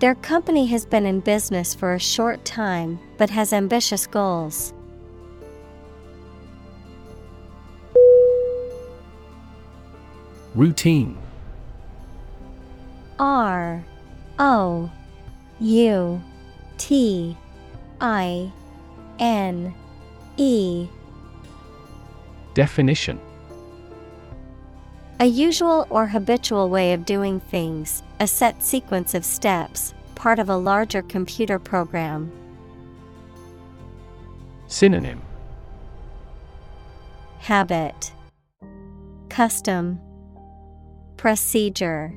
Their 0.00 0.14
company 0.14 0.66
has 0.66 0.84
been 0.84 1.06
in 1.06 1.20
business 1.20 1.74
for 1.74 1.94
a 1.94 1.98
short 1.98 2.44
time 2.44 3.00
but 3.16 3.30
has 3.30 3.54
ambitious 3.54 4.06
goals. 4.06 4.74
Routine. 10.54 11.16
R 13.18 13.84
O 14.38 14.90
U 15.60 16.22
T 16.78 17.36
I 18.00 18.52
N 19.18 19.74
E. 20.36 20.88
Definition. 22.54 23.20
A 25.20 25.26
usual 25.26 25.86
or 25.90 26.06
habitual 26.06 26.70
way 26.70 26.92
of 26.92 27.04
doing 27.04 27.40
things, 27.40 28.02
a 28.20 28.26
set 28.26 28.62
sequence 28.62 29.14
of 29.14 29.24
steps, 29.24 29.92
part 30.14 30.38
of 30.38 30.48
a 30.48 30.56
larger 30.56 31.02
computer 31.02 31.58
program. 31.58 32.30
Synonym. 34.68 35.20
Habit. 37.40 38.12
Custom 39.28 40.00
Procedure. 41.18 42.14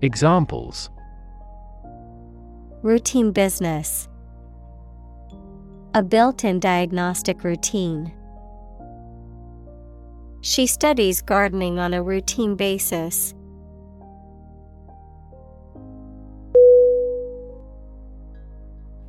Examples. 0.00 0.88
Routine 2.82 3.32
business. 3.32 4.08
A 5.92 6.02
built-in 6.02 6.58
diagnostic 6.58 7.44
routine. 7.44 8.10
She 10.40 10.66
studies 10.66 11.20
gardening 11.20 11.78
on 11.78 11.92
a 11.92 12.02
routine 12.02 12.56
basis. 12.56 13.34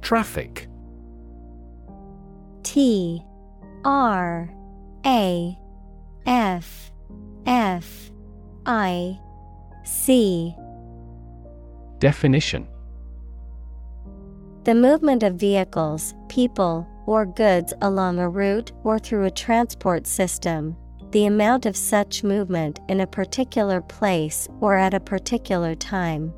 Traffic. 0.02 0.68
T 2.64 3.24
R 3.86 4.50
A 5.06 5.58
F 6.26 6.92
F 7.46 8.12
I 8.66 9.20
C 9.84 10.56
Definition. 12.00 12.68
The 14.64 14.74
movement 14.74 15.22
of 15.22 15.36
vehicles, 15.36 16.16
people, 16.28 16.88
or 17.06 17.26
goods 17.26 17.74
along 17.82 18.18
a 18.18 18.28
route 18.28 18.72
or 18.84 18.98
through 18.98 19.26
a 19.26 19.32
transport 19.32 20.08
system, 20.08 20.76
the 21.12 21.28
amount 21.28 21.68
of 21.68 21.78
such 21.78 22.24
movement 22.24 22.80
in 22.90 23.00
a 23.00 23.08
particular 23.08 23.82
place 23.82 24.48
or 24.60 24.76
at 24.76 24.96
a 24.96 25.00
particular 25.00 25.76
time. 25.76 26.34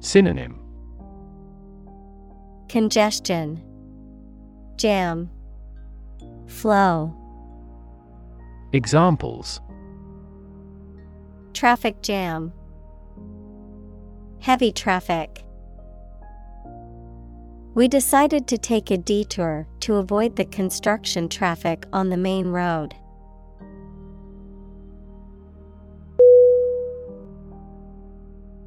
Synonym. 0.00 0.60
Congestion, 2.68 3.62
Jam, 4.76 5.30
Flow. 6.46 7.14
Examples 8.72 9.60
Traffic 11.54 12.02
jam, 12.02 12.52
Heavy 14.40 14.72
traffic. 14.72 15.42
We 17.74 17.88
decided 17.88 18.46
to 18.48 18.58
take 18.58 18.90
a 18.90 18.98
detour 18.98 19.66
to 19.80 19.94
avoid 19.94 20.36
the 20.36 20.44
construction 20.44 21.30
traffic 21.30 21.86
on 21.94 22.10
the 22.10 22.18
main 22.18 22.48
road. 22.48 22.94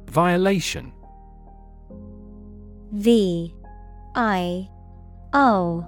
Violation 0.08 0.92
V 2.90 3.54
I 4.16 4.68
O 5.32 5.86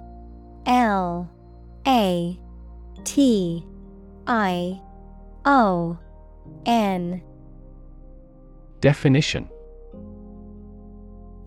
L 0.67 1.31
A 1.87 2.39
T 3.03 3.67
I 4.29 4.81
O 5.45 5.99
N 6.67 7.23
Definition 8.81 9.49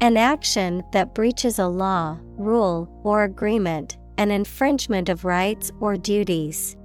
An 0.01 0.17
action 0.17 0.83
that 0.91 1.15
breaches 1.15 1.59
a 1.59 1.67
law, 1.67 2.19
rule, 2.37 2.89
or 3.03 3.23
agreement, 3.23 3.97
an 4.17 4.31
infringement 4.31 5.09
of 5.09 5.25
rights 5.25 5.71
or 5.79 5.97
duties. 5.97 6.75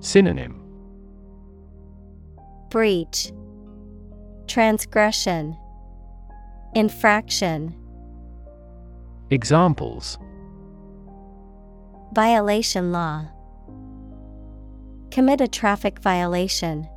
Synonym 0.00 0.62
Breach, 2.70 3.32
Transgression, 4.46 5.56
Infraction. 6.74 7.74
Examples 9.30 10.18
Violation 12.12 12.92
law. 12.92 13.26
Commit 15.10 15.40
a 15.40 15.48
traffic 15.48 15.98
violation. 15.98 16.88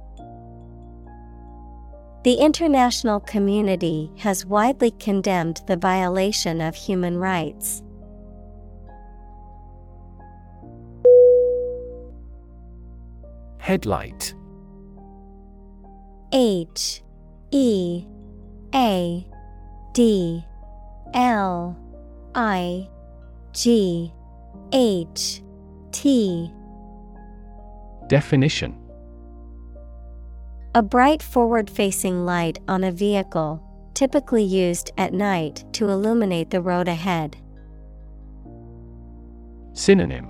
The 2.24 2.36
international 2.36 3.20
community 3.20 4.12
has 4.20 4.46
widely 4.46 4.92
condemned 4.92 5.62
the 5.68 5.76
violation 5.76 6.62
of 6.62 6.76
human 6.76 7.18
rights. 7.18 7.82
Headlight 13.58 14.34
H 16.32 17.02
E 17.52 18.06
A 18.74 19.28
D 19.94 20.46
L 21.14 21.78
I 22.36 22.90
G 23.54 24.14
H 24.72 25.42
T 25.92 26.52
Definition 28.08 28.78
A 30.76 30.82
bright 30.84 31.24
forward 31.24 31.70
facing 31.70 32.26
light 32.26 32.60
on 32.68 32.84
a 32.84 32.92
vehicle, 32.92 33.62
typically 33.94 34.44
used 34.44 34.92
at 34.98 35.14
night 35.14 35.64
to 35.74 35.90
illuminate 35.90 36.50
the 36.50 36.62
road 36.62 36.88
ahead. 36.88 37.38
Synonym 39.74 40.28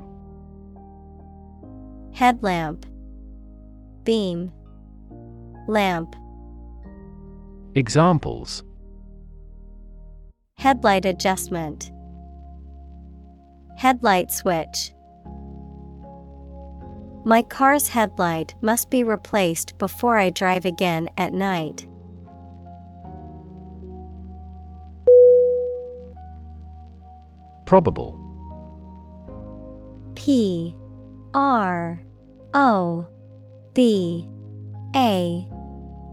Headlamp, 2.14 2.86
Beam, 4.04 4.52
Lamp. 5.68 6.16
Examples 7.76 8.64
Headlight 10.58 11.06
adjustment, 11.06 11.92
Headlight 13.78 14.32
switch. 14.32 14.93
My 17.26 17.42
car's 17.42 17.88
headlight 17.88 18.54
must 18.62 18.90
be 18.90 19.04
replaced 19.04 19.78
before 19.78 20.18
I 20.18 20.30
drive 20.30 20.66
again 20.66 21.10
at 21.18 21.34
night. 21.34 21.88
Probable. 27.66 28.20
P. 30.16 30.76
R. 31.34 32.02
O. 32.54 33.08
B. 33.74 34.28
A. 34.94 35.48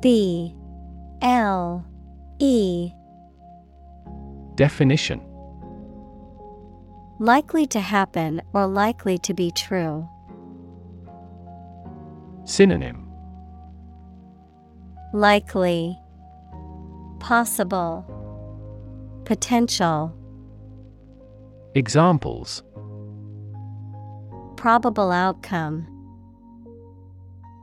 B. 0.00 0.54
L. 1.22 1.84
E. 2.38 2.92
Definition. 4.54 5.20
Likely 7.18 7.66
to 7.66 7.80
happen 7.80 8.40
or 8.52 8.66
likely 8.68 9.18
to 9.18 9.34
be 9.34 9.50
true. 9.50 10.08
Synonym. 12.50 13.08
Likely, 15.12 15.96
Possible, 17.20 18.04
Potential, 19.24 20.12
Examples. 21.76 22.64
Probable 24.56 25.12
outcome, 25.12 25.86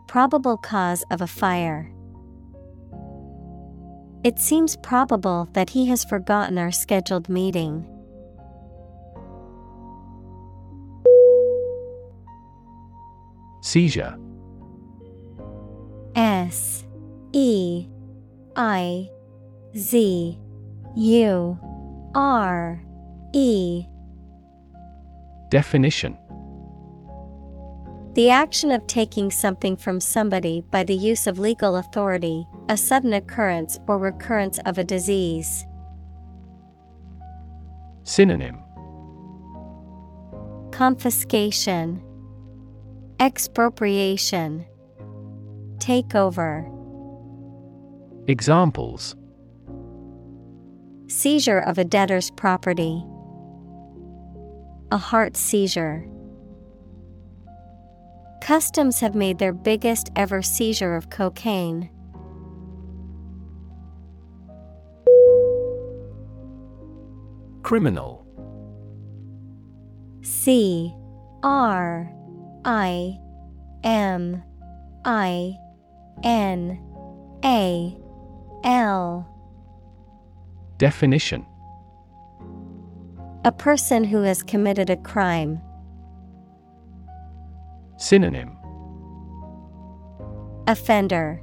Probable 0.08 0.56
cause 0.56 1.04
of 1.12 1.20
a 1.20 1.28
fire. 1.28 1.92
It 4.24 4.40
seems 4.40 4.78
probable 4.78 5.50
that 5.52 5.72
he 5.72 5.88
has 5.88 6.06
forgotten 6.06 6.58
our 6.58 6.72
scheduled 6.72 7.28
meeting. 7.28 7.86
Seizure 13.62 14.18
S 16.18 16.84
E 17.32 17.88
I 18.56 19.08
Z 19.78 20.40
U 20.96 21.60
R 22.16 22.82
E. 23.34 23.86
Definition. 25.50 26.18
The 28.16 28.32
action 28.32 28.72
of 28.72 28.88
taking 28.88 29.30
something 29.30 29.78
from 29.78 30.00
somebody 30.00 30.64
by 30.72 30.84
the 30.84 30.96
use 30.96 31.28
of 31.28 31.38
legal 31.38 31.76
authority, 31.76 32.48
a 32.68 32.76
sudden 32.76 33.14
occurrence 33.14 33.78
or 33.88 34.00
recurrence 34.00 34.58
of 34.66 34.80
a 34.80 34.84
disease. 34.84 35.68
Synonym. 38.06 38.58
Confiscation, 40.72 42.02
Expropriation, 43.20 44.66
Takeover, 45.80 46.74
Examples 48.28 49.16
Seizure 51.08 51.60
of 51.60 51.78
a 51.78 51.86
debtor's 51.86 52.30
property, 52.32 53.04
a 54.92 54.98
heart 54.98 55.38
seizure. 55.38 56.06
Customs 58.42 59.00
have 59.00 59.16
made 59.16 59.40
their 59.40 59.54
biggest 59.54 60.10
ever 60.16 60.42
seizure 60.42 60.96
of 60.96 61.10
cocaine. 61.10 61.90
Criminal 67.64 68.26
C 70.22 70.94
R 71.44 72.12
I 72.66 73.18
M 73.84 74.44
I 75.06 75.58
N 76.24 76.80
A 77.44 77.98
L. 78.64 79.28
Definition. 80.78 81.46
A 83.46 83.52
person 83.52 84.04
who 84.04 84.22
has 84.24 84.44
committed 84.44 84.90
a 84.90 84.98
crime. 84.98 85.62
Synonym. 87.98 88.58
Offender. 90.68 91.42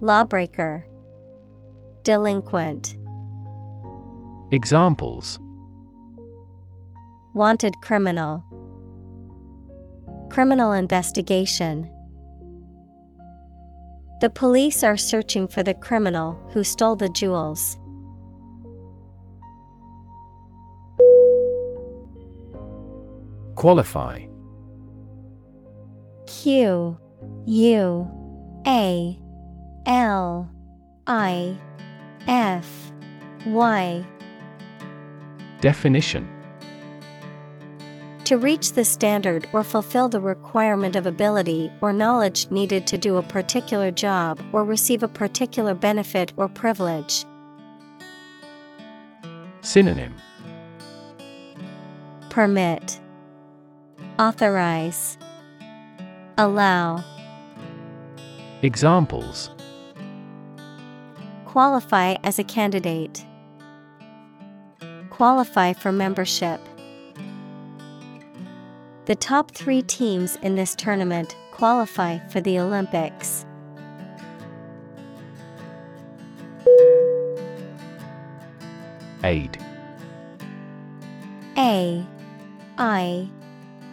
Lawbreaker. 0.00 0.86
Delinquent. 2.04 2.96
Examples. 4.50 5.38
Wanted 7.34 7.74
criminal. 7.82 8.42
Criminal 10.30 10.72
investigation. 10.72 11.90
The 14.20 14.30
police 14.30 14.82
are 14.82 14.96
searching 14.96 15.46
for 15.46 15.62
the 15.62 15.74
criminal 15.74 16.40
who 16.52 16.64
stole 16.64 16.96
the 16.96 17.08
jewels. 17.08 17.78
Qualify. 23.54 24.26
Q 26.26 26.98
U 27.46 28.10
A 28.66 29.18
L 29.86 30.50
I 31.06 31.56
F 32.26 32.92
Y. 33.46 34.06
Definition 35.60 36.28
To 38.28 38.36
reach 38.36 38.74
the 38.74 38.84
standard 38.84 39.48
or 39.54 39.64
fulfill 39.64 40.10
the 40.10 40.20
requirement 40.20 40.96
of 40.96 41.06
ability 41.06 41.72
or 41.80 41.94
knowledge 41.94 42.50
needed 42.50 42.86
to 42.88 42.98
do 42.98 43.16
a 43.16 43.22
particular 43.22 43.90
job 43.90 44.38
or 44.52 44.64
receive 44.64 45.02
a 45.02 45.08
particular 45.08 45.72
benefit 45.72 46.34
or 46.36 46.46
privilege. 46.46 47.24
Synonym 49.62 50.14
Permit 52.28 53.00
Authorize 54.18 55.16
Allow 56.36 57.02
Examples 58.60 59.48
Qualify 61.46 62.16
as 62.22 62.38
a 62.38 62.44
candidate. 62.44 63.24
Qualify 65.08 65.72
for 65.72 65.92
membership. 65.92 66.60
The 69.08 69.16
top 69.16 69.52
three 69.52 69.80
teams 69.80 70.36
in 70.42 70.54
this 70.54 70.74
tournament 70.74 71.34
qualify 71.50 72.18
for 72.28 72.42
the 72.42 72.58
Olympics. 72.58 73.46
Aid 79.24 79.56
A 81.56 82.06
I 82.76 83.30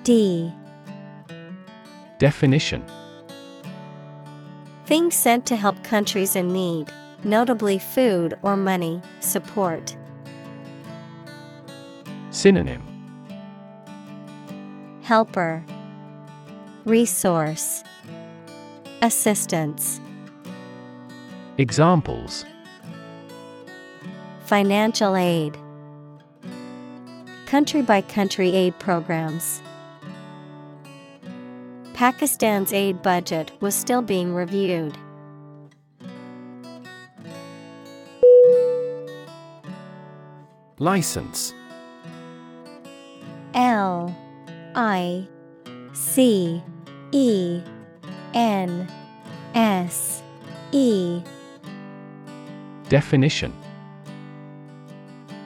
D 0.04 0.52
Definition 2.20 2.84
Things 4.86 5.16
sent 5.16 5.46
to 5.46 5.56
help 5.56 5.82
countries 5.86 6.36
in 6.36 6.52
need, 6.52 6.92
notably 7.24 7.80
food 7.80 8.38
or 8.42 8.58
money, 8.58 9.02
support. 9.22 9.96
Synonym 12.32 12.95
Helper 15.06 15.64
Resource 16.86 17.84
Assistance 19.04 20.02
Examples 21.60 22.44
Financial 24.46 25.16
aid 25.16 25.56
Country 27.46 27.84
by 27.84 28.02
country 28.02 28.50
aid 28.56 28.80
programs. 28.80 29.62
Pakistan's 31.94 32.74
aid 32.74 33.04
budget 33.04 33.52
was 33.62 33.76
still 33.76 34.02
being 34.02 34.34
reviewed. 34.34 34.98
License 40.80 41.54
L 43.54 44.25
I 44.76 45.26
C 45.94 46.62
E 47.14 47.62
N 48.34 48.88
S 49.54 50.22
E. 50.74 51.22
Definition. 52.90 53.54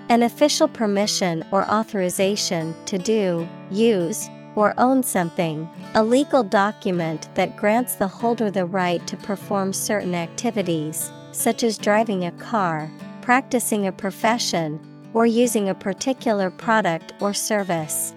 An 0.09 0.23
official 0.23 0.67
permission 0.67 1.45
or 1.51 1.69
authorization 1.69 2.73
to 2.87 2.97
do, 2.97 3.47
use, 3.69 4.27
or 4.55 4.73
own 4.79 5.03
something, 5.03 5.69
a 5.93 6.03
legal 6.03 6.43
document 6.43 7.29
that 7.35 7.55
grants 7.55 7.95
the 7.95 8.07
holder 8.07 8.49
the 8.49 8.65
right 8.65 9.05
to 9.05 9.15
perform 9.17 9.71
certain 9.71 10.15
activities, 10.15 11.11
such 11.31 11.63
as 11.63 11.77
driving 11.77 12.25
a 12.25 12.31
car, 12.31 12.89
practicing 13.21 13.85
a 13.85 13.91
profession, 13.91 14.79
or 15.13 15.27
using 15.27 15.69
a 15.69 15.75
particular 15.75 16.49
product 16.49 17.13
or 17.21 17.31
service. 17.31 18.15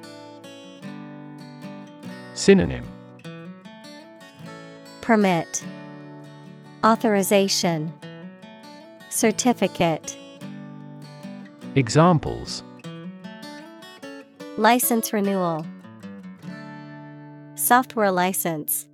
Synonym. 2.43 2.84
Permit. 5.01 5.62
Authorization. 6.84 7.93
Certificate. 9.11 10.16
Examples. 11.76 12.64
License 14.57 15.12
renewal. 15.12 15.64
Software 17.55 18.11
license. 18.11 18.88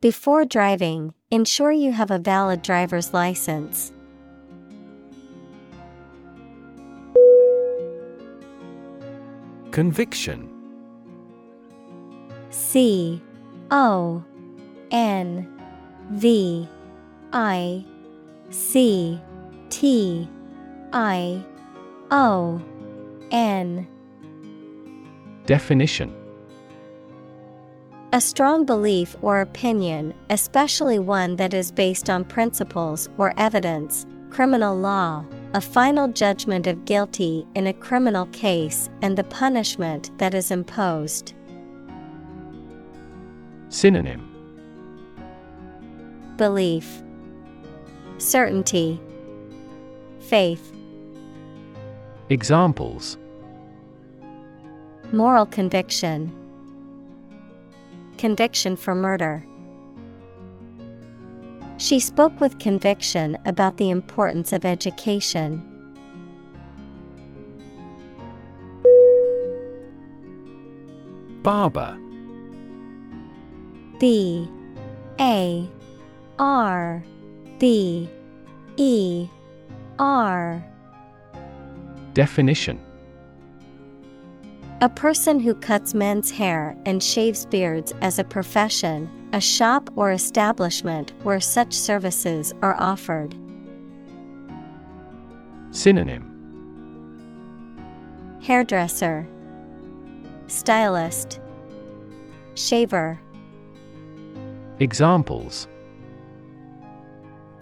Before 0.00 0.44
driving, 0.44 1.14
ensure 1.30 1.70
you 1.70 1.92
have 1.92 2.10
a 2.10 2.18
valid 2.18 2.62
driver's 2.62 3.14
license. 3.14 3.92
Conviction 9.70 10.61
C 12.52 13.20
O 13.70 14.22
N 14.90 15.48
V 16.10 16.68
I 17.32 17.84
C 18.50 19.18
T 19.70 20.28
I 20.92 21.42
O 22.10 22.60
N 23.30 23.88
Definition 25.46 26.14
A 28.12 28.20
strong 28.20 28.66
belief 28.66 29.16
or 29.22 29.40
opinion, 29.40 30.12
especially 30.28 30.98
one 30.98 31.36
that 31.36 31.54
is 31.54 31.72
based 31.72 32.10
on 32.10 32.22
principles 32.22 33.08
or 33.16 33.32
evidence, 33.38 34.04
criminal 34.28 34.76
law, 34.76 35.24
a 35.54 35.60
final 35.62 36.06
judgment 36.06 36.66
of 36.66 36.84
guilty 36.84 37.46
in 37.54 37.68
a 37.68 37.72
criminal 37.72 38.26
case, 38.26 38.90
and 39.00 39.16
the 39.16 39.24
punishment 39.24 40.10
that 40.18 40.34
is 40.34 40.50
imposed. 40.50 41.32
Synonym. 43.72 44.28
Belief, 46.36 47.02
Certainty, 48.18 49.00
Faith, 50.20 50.72
Examples. 52.28 53.16
Moral 55.10 55.46
conviction, 55.46 56.30
Conviction 58.18 58.76
for 58.76 58.94
murder. 58.94 59.44
She 61.78 61.98
spoke 61.98 62.38
with 62.40 62.58
conviction 62.58 63.38
about 63.46 63.78
the 63.78 63.88
importance 63.88 64.52
of 64.52 64.66
education. 64.66 65.66
Barber 71.42 71.98
B 74.02 74.50
A 75.20 75.70
R 76.40 77.04
B 77.60 78.10
E 78.76 79.28
R. 79.96 80.64
Definition. 82.12 82.80
A 84.80 84.88
person 84.88 85.38
who 85.38 85.54
cuts 85.54 85.94
men's 85.94 86.32
hair 86.32 86.76
and 86.84 87.00
shaves 87.00 87.46
beards 87.46 87.94
as 88.00 88.18
a 88.18 88.24
profession, 88.24 89.08
a 89.32 89.40
shop 89.40 89.88
or 89.94 90.10
establishment 90.10 91.12
where 91.22 91.38
such 91.38 91.72
services 91.72 92.52
are 92.60 92.74
offered. 92.80 93.36
Synonym. 95.70 96.28
Hairdresser, 98.42 99.28
Stylist, 100.48 101.38
Shaver. 102.56 103.20
Examples 104.78 105.68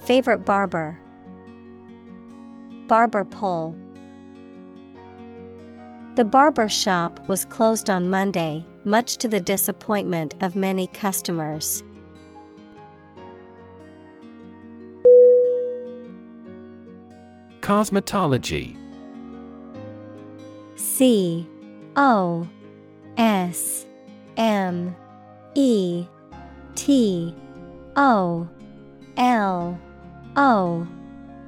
Favorite 0.05 0.45
barber, 0.45 0.99
Barber 2.87 3.24
pole. 3.24 3.77
The 6.16 6.24
barber 6.24 6.69
shop 6.69 7.20
was 7.28 7.45
closed 7.45 7.89
on 7.89 8.11
Monday, 8.11 8.65
much 8.85 9.16
to 9.19 9.28
the 9.28 9.41
disappointment 9.41 10.35
of 10.41 10.57
many 10.57 10.87
customers. 10.89 11.82
Cosmetology 17.61 18.77
C 20.74 21.47
O 21.95 22.49
S 23.16 23.87
M 24.37 24.97
E 25.55 26.07
T 26.74 27.34
O 27.97 28.48
L 29.16 29.78
O 30.36 30.86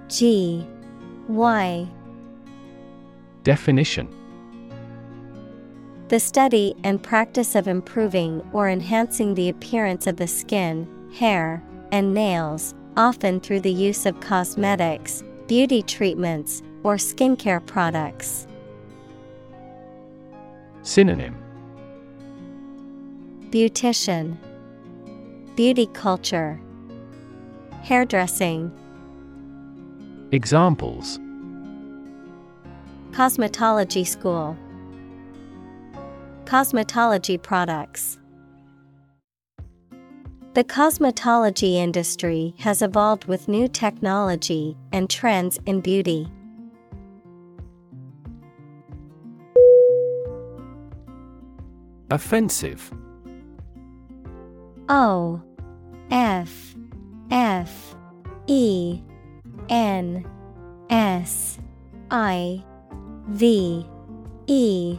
G 0.09 0.67
Y. 1.29 1.89
Definition 3.45 4.09
The 6.09 6.21
study 6.21 6.75
and 6.85 7.03
practice 7.03 7.55
of 7.55 7.67
improving 7.67 8.47
or 8.53 8.69
enhancing 8.69 9.35
the 9.35 9.49
appearance 9.49 10.07
of 10.07 10.17
the 10.17 10.27
skin, 10.27 10.87
hair, 11.15 11.63
and 11.91 12.15
nails, 12.15 12.75
often 12.97 13.41
through 13.41 13.61
the 13.61 13.73
use 13.73 14.07
of 14.07 14.21
cosmetics, 14.21 15.25
beauty 15.47 15.83
treatments, 15.83 16.63
or 16.83 16.97
skincare 16.97 17.65
products. 17.65 18.47
Synonym 20.83 21.37
Beautician, 23.51 24.37
Beauty 25.55 25.85
culture, 25.93 26.59
Hairdressing. 27.83 28.73
Examples 30.33 31.19
Cosmetology 33.11 34.07
school, 34.07 34.57
Cosmetology 36.47 37.43
products. 37.43 38.19
The 40.55 40.65
cosmetology 40.65 41.75
industry 41.75 42.55
has 42.61 42.81
evolved 42.81 43.27
with 43.27 43.47
new 43.47 43.69
technology 43.69 44.75
and 44.91 45.11
trends 45.11 45.59
in 45.67 45.83
beauty. 45.83 46.29
Offensive 52.11 52.91
O 54.93 55.41
F 56.11 56.75
F 57.31 57.97
E 58.47 59.01
N 59.71 60.27
S 60.91 61.59
I 62.11 62.63
V 63.29 63.87
E. 64.47 64.99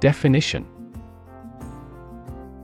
Definition. 0.00 0.66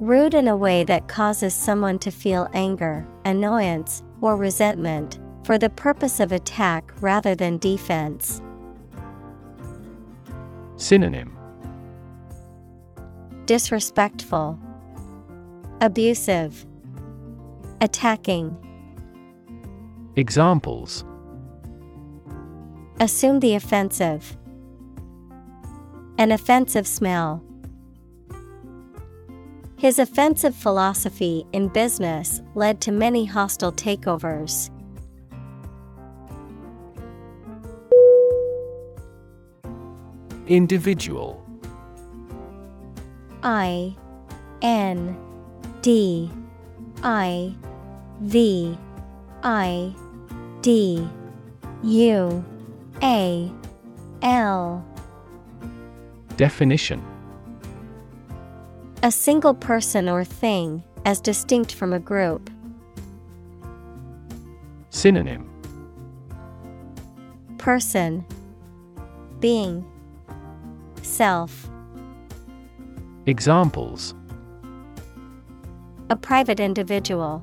Rude 0.01 0.35
in 0.35 0.49
a 0.49 0.57
way 0.57 0.85
that 0.85 1.09
causes 1.09 1.55
someone 1.55 1.99
to 2.01 2.11
feel 2.11 2.47
anger, 2.53 3.09
annoyance, 3.25 4.03
or 4.21 4.37
resentment, 4.37 5.19
for 5.45 5.57
the 5.57 5.71
purpose 5.71 6.21
of 6.21 6.31
attack 6.31 6.93
rather 7.01 7.35
than 7.35 7.57
defense. 7.57 8.43
Synonym. 10.77 11.35
Disrespectful, 13.47 14.59
Abusive, 15.81 16.67
Attacking. 17.81 18.57
Examples 20.17 21.05
Assume 23.01 23.41
the 23.41 23.55
offensive. 23.55 24.37
An 26.17 26.31
offensive 26.31 26.87
smell. 26.87 27.43
His 29.77 29.99
offensive 29.99 30.55
philosophy 30.55 31.45
in 31.53 31.69
business 31.69 32.41
led 32.55 32.81
to 32.83 32.93
many 32.93 33.25
hostile 33.25 33.73
takeovers. 33.73 34.71
Individual 40.47 41.45
I 43.43 43.97
N 44.63 45.19
D 45.85 46.31
I 47.03 47.55
V 48.23 48.79
I 49.43 49.95
D 50.63 51.07
U 51.83 52.45
A 53.03 53.53
L. 54.23 54.87
Definition. 56.39 57.05
A 59.03 59.13
single 59.13 59.53
person 59.53 60.09
or 60.09 60.25
thing, 60.25 60.83
as 61.05 61.21
distinct 61.21 61.75
from 61.75 61.93
a 61.93 62.01
group. 62.01 62.49
Synonym. 64.89 65.51
Person. 67.59 68.25
Being. 69.39 69.85
Self. 71.03 71.69
Examples 73.27 74.15
A 76.15 76.17
private 76.17 76.61
individual. 76.61 77.43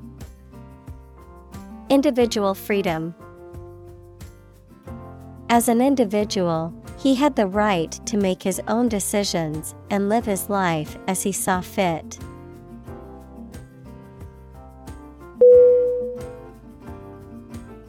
Individual 1.90 2.54
freedom. 2.54 3.14
As 5.50 5.68
an 5.68 5.82
individual, 5.82 6.74
he 6.98 7.16
had 7.16 7.36
the 7.36 7.48
right 7.48 7.92
to 8.06 8.16
make 8.16 8.42
his 8.42 8.62
own 8.70 8.88
decisions 8.88 9.76
and 9.90 10.08
live 10.08 10.26
his 10.26 10.50
life 10.50 10.98
as 11.06 11.22
he 11.22 11.34
saw 11.34 11.60
fit. 11.60 12.18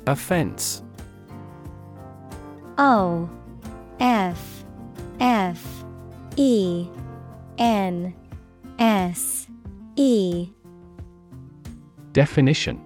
Offense 0.08 0.82
O 2.76 3.30
F 4.00 4.64
F 5.20 5.84
E 6.36 6.88
N 7.56 8.12
S 8.80 9.46
E 9.94 10.48
Definition 12.12 12.78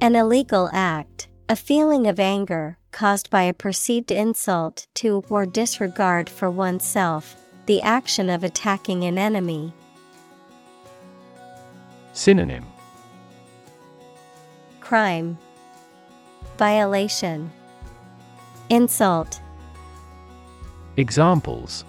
An 0.00 0.14
illegal 0.14 0.70
act, 0.72 1.26
a 1.48 1.56
feeling 1.56 2.06
of 2.06 2.20
anger 2.20 2.78
caused 2.92 3.28
by 3.28 3.42
a 3.42 3.52
perceived 3.52 4.12
insult 4.12 4.86
to 4.94 5.24
or 5.28 5.44
disregard 5.44 6.30
for 6.30 6.48
oneself, 6.48 7.36
the 7.66 7.82
action 7.82 8.30
of 8.30 8.44
attacking 8.44 9.02
an 9.02 9.18
enemy. 9.18 9.72
Synonym 12.12 12.64
Crime, 14.80 15.36
Violation, 16.56 17.50
Insult, 18.70 19.40
Examples 20.96 21.84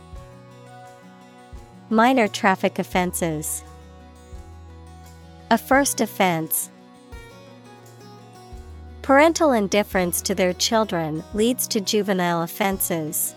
Minor 1.92 2.28
traffic 2.28 2.80
offenses. 2.80 3.64
A 5.52 5.58
first 5.60 6.02
offense. 6.02 6.72
Parental 9.04 9.52
indifference 9.52 10.20
to 10.24 10.34
their 10.34 10.54
children 10.54 11.24
leads 11.36 11.68
to 11.68 11.80
juvenile 11.80 12.42
offenses. 12.42 13.36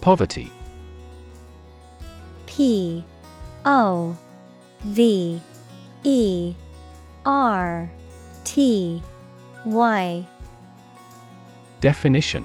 Poverty. 0.00 0.50
P. 2.46 3.04
O. 3.64 4.16
V. 4.80 5.40
E. 6.02 6.54
R. 7.24 7.88
T. 8.42 9.00
Y. 9.64 10.26
Definition 11.80 12.44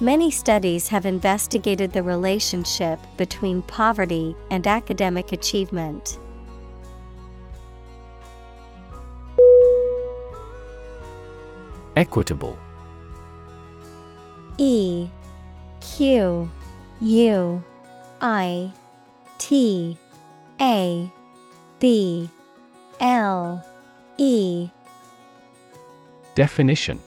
Many 0.00 0.30
studies 0.30 0.88
have 0.88 1.06
investigated 1.06 1.92
the 1.92 2.02
relationship 2.02 3.00
between 3.16 3.62
poverty 3.62 4.36
and 4.50 4.66
academic 4.66 5.32
achievement. 5.32 6.18
Equitable. 11.96 12.58
E 14.58 15.08
Q 15.80 16.50
U 17.00 17.64
I 18.20 18.72
T 19.38 19.96
A 20.60 21.10
B 21.80 22.28
L 23.00 23.64
E. 24.18 24.68
Definition 26.34 27.00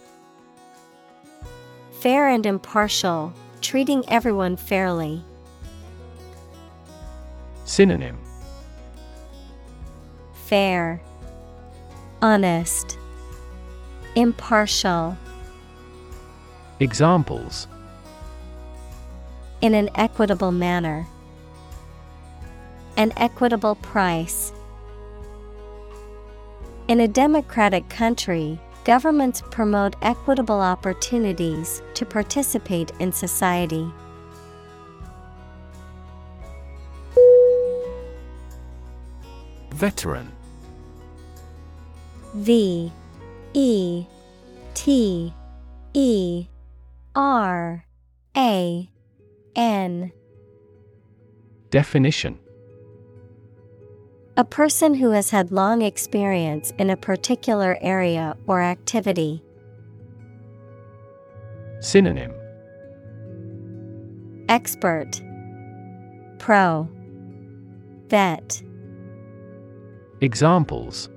Fair 2.00 2.30
and 2.30 2.46
impartial, 2.46 3.34
treating 3.60 4.08
everyone 4.08 4.56
fairly. 4.56 5.22
Synonym 7.66 8.18
Fair, 10.46 11.02
Honest, 12.22 12.98
Impartial. 14.16 15.18
Examples 16.80 17.68
In 19.60 19.74
an 19.74 19.90
equitable 19.96 20.54
manner. 20.54 21.06
An 22.96 23.12
equitable 23.18 23.76
price. 23.76 24.54
In 26.88 27.02
a 27.02 27.10
democratic 27.10 27.90
country, 27.90 28.58
governments 28.90 29.44
promote 29.52 29.96
equitable 30.02 30.60
opportunities 30.60 31.84
to 31.94 32.08
participate 32.08 32.92
in 32.98 33.12
society. 33.12 33.88
Veteran. 39.76 40.32
V 42.34 42.92
E 43.54 44.06
T 44.74 45.34
E 45.94 46.48
R 47.14 47.86
A 48.36 48.90
N. 49.56 50.12
Definition 51.70 52.40
A 54.40 54.46
person 54.46 54.94
who 54.94 55.12
has 55.12 55.32
had 55.32 55.52
long 55.52 55.82
experience 55.82 56.72
in 56.78 56.90
a 56.90 56.96
particular 56.96 57.78
area 57.82 58.38
or 58.48 58.62
activity. 58.62 59.44
Synonym 61.82 62.32
Expert 64.48 65.22
Pro 66.38 66.88
Vet 68.08 68.64
Examples 70.22 71.10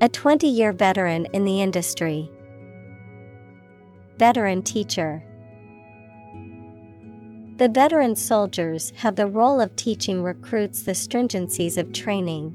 A 0.00 0.08
20 0.08 0.46
year 0.46 0.72
veteran 0.72 1.26
in 1.34 1.44
the 1.44 1.60
industry. 1.60 2.30
Veteran 4.16 4.62
teacher. 4.62 5.22
The 7.56 7.68
veteran 7.70 8.16
soldiers 8.16 8.92
have 8.96 9.16
the 9.16 9.26
role 9.26 9.62
of 9.62 9.74
teaching 9.76 10.22
recruits 10.22 10.82
the 10.82 10.92
stringencies 10.92 11.78
of 11.78 11.92
training. 11.92 12.54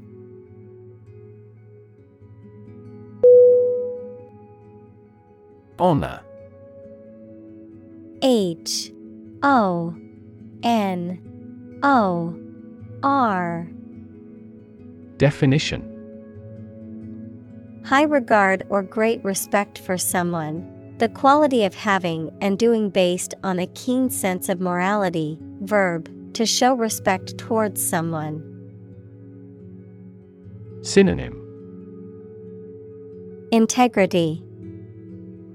Honor 5.78 6.20
H. 8.22 8.92
O. 9.42 9.96
N. 10.62 11.80
O. 11.82 12.38
R. 13.02 13.66
Definition. 15.16 15.88
High 17.84 18.04
regard 18.04 18.64
or 18.68 18.84
great 18.84 19.24
respect 19.24 19.80
for 19.80 19.98
someone, 19.98 20.71
the 21.02 21.08
quality 21.08 21.64
of 21.64 21.74
having 21.74 22.30
and 22.40 22.56
doing 22.56 22.88
based 22.88 23.34
on 23.42 23.58
a 23.58 23.66
keen 23.66 24.08
sense 24.08 24.48
of 24.48 24.60
morality, 24.60 25.36
verb, 25.62 26.08
to 26.32 26.46
show 26.46 26.74
respect 26.74 27.36
towards 27.36 27.84
someone. 27.84 28.40
Synonym 30.82 31.34
Integrity, 33.50 34.44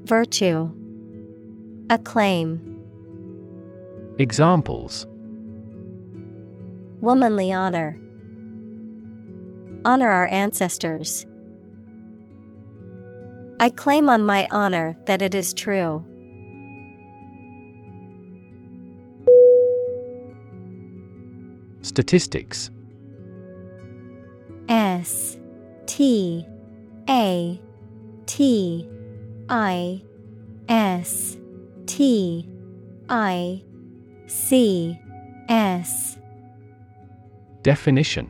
Virtue, 0.04 0.70
Acclaim, 1.90 2.84
Examples 4.20 5.08
Womanly 7.00 7.54
honor. 7.54 7.98
Honor 9.86 10.10
our 10.10 10.28
ancestors. 10.28 11.26
I 13.60 13.70
claim 13.72 14.08
on 14.08 14.24
my 14.24 14.48
honor 14.52 14.96
that 15.06 15.22
it 15.22 15.34
is 15.34 15.54
true. 15.54 16.06
Statistics. 21.82 22.70
S 24.70 25.38
T 25.88 26.46
A 27.10 27.60
T 28.28 28.88
I 29.50 30.04
S 30.70 31.38
T 31.88 32.48
I 33.10 33.64
C 34.28 35.00
S. 35.50 36.20
Definition 37.64 38.30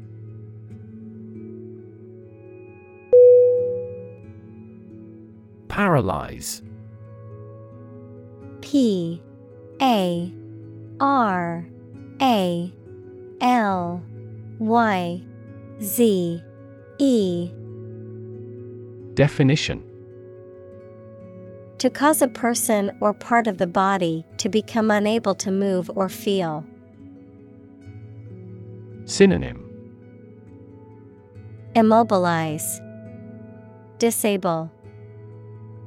Paralyze. 5.71 6.61
P 8.59 9.23
A 9.81 10.33
R 10.99 11.65
A 12.21 12.73
L 13.39 14.03
Y 14.59 15.23
Z 15.81 16.43
E. 16.99 17.51
Definition. 19.13 19.81
To 21.77 21.89
cause 21.89 22.21
a 22.21 22.27
person 22.27 22.91
or 22.99 23.13
part 23.13 23.47
of 23.47 23.57
the 23.57 23.65
body 23.65 24.25
to 24.39 24.49
become 24.49 24.91
unable 24.91 25.35
to 25.35 25.51
move 25.51 25.89
or 25.95 26.09
feel. 26.09 26.65
Synonym. 29.05 29.65
Immobilize, 31.75 32.81
Disable, 33.99 34.69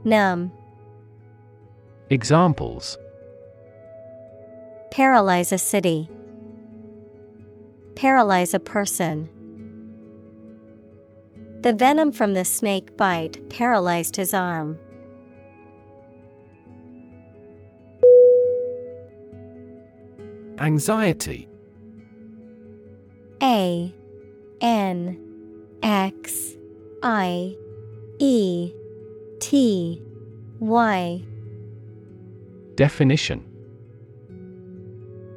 Numb, 0.04 0.52
Examples. 2.10 2.98
Paralyze 4.90 5.50
a 5.50 5.58
city, 5.58 6.08
Paralyze 7.96 8.52
a 8.52 8.60
person. 8.60 9.28
The 11.62 11.72
venom 11.72 12.12
from 12.12 12.34
the 12.34 12.44
snake 12.44 12.96
bite 12.96 13.48
paralyzed 13.48 14.16
his 14.16 14.34
arm. 14.34 14.78
Anxiety. 20.58 21.48
A. 23.42 23.94
N. 24.60 25.18
X. 25.82 26.54
I. 27.02 27.56
E 28.18 28.72
T 29.44 30.00
Y 30.58 31.22
Definition 32.76 33.44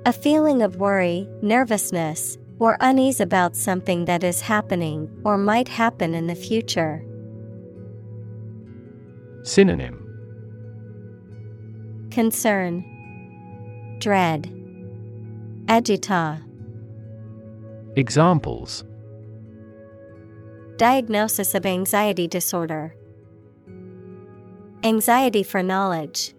A 0.05 0.13
feeling 0.13 0.61
of 0.61 0.77
worry, 0.77 1.27
nervousness, 1.41 2.37
or 2.57 2.77
unease 2.79 3.19
about 3.19 3.57
something 3.57 4.05
that 4.05 4.23
is 4.23 4.39
happening 4.39 5.09
or 5.25 5.37
might 5.37 5.67
happen 5.67 6.13
in 6.13 6.27
the 6.27 6.35
future. 6.35 7.03
Synonym 9.43 9.97
Concern, 12.09 12.85
Dread, 13.99 14.43
Agita. 15.65 16.41
Examples 17.97 18.85
Diagnosis 20.77 21.53
of 21.53 21.65
anxiety 21.65 22.29
disorder. 22.29 22.95
Anxiety 24.83 25.43
for 25.43 25.63
knowledge. 25.63 26.33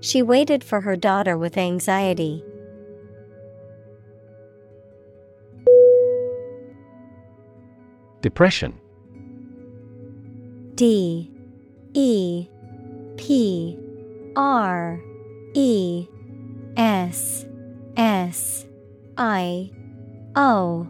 She 0.00 0.22
waited 0.22 0.62
for 0.62 0.82
her 0.82 0.96
daughter 0.96 1.36
with 1.36 1.56
anxiety. 1.56 2.44
Depression. 8.20 8.78
D. 10.74 11.30
E. 11.94 12.48
P. 13.16 13.78
R. 14.36 15.00
E. 15.54 16.06
S. 16.76 17.46
S. 17.96 18.66
I. 19.16 19.70
O. 20.36 20.86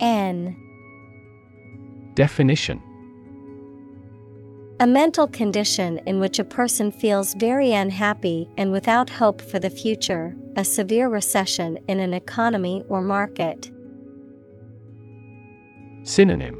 N. 0.00 0.56
Definition 2.14 2.82
A 4.80 4.86
mental 4.86 5.26
condition 5.26 5.98
in 6.06 6.20
which 6.20 6.38
a 6.38 6.44
person 6.44 6.92
feels 6.92 7.34
very 7.34 7.72
unhappy 7.72 8.48
and 8.56 8.70
without 8.70 9.10
hope 9.10 9.42
for 9.42 9.58
the 9.58 9.70
future, 9.70 10.36
a 10.54 10.64
severe 10.64 11.08
recession 11.08 11.80
in 11.88 11.98
an 11.98 12.14
economy 12.14 12.84
or 12.88 13.02
market. 13.02 13.72
Synonym. 16.04 16.56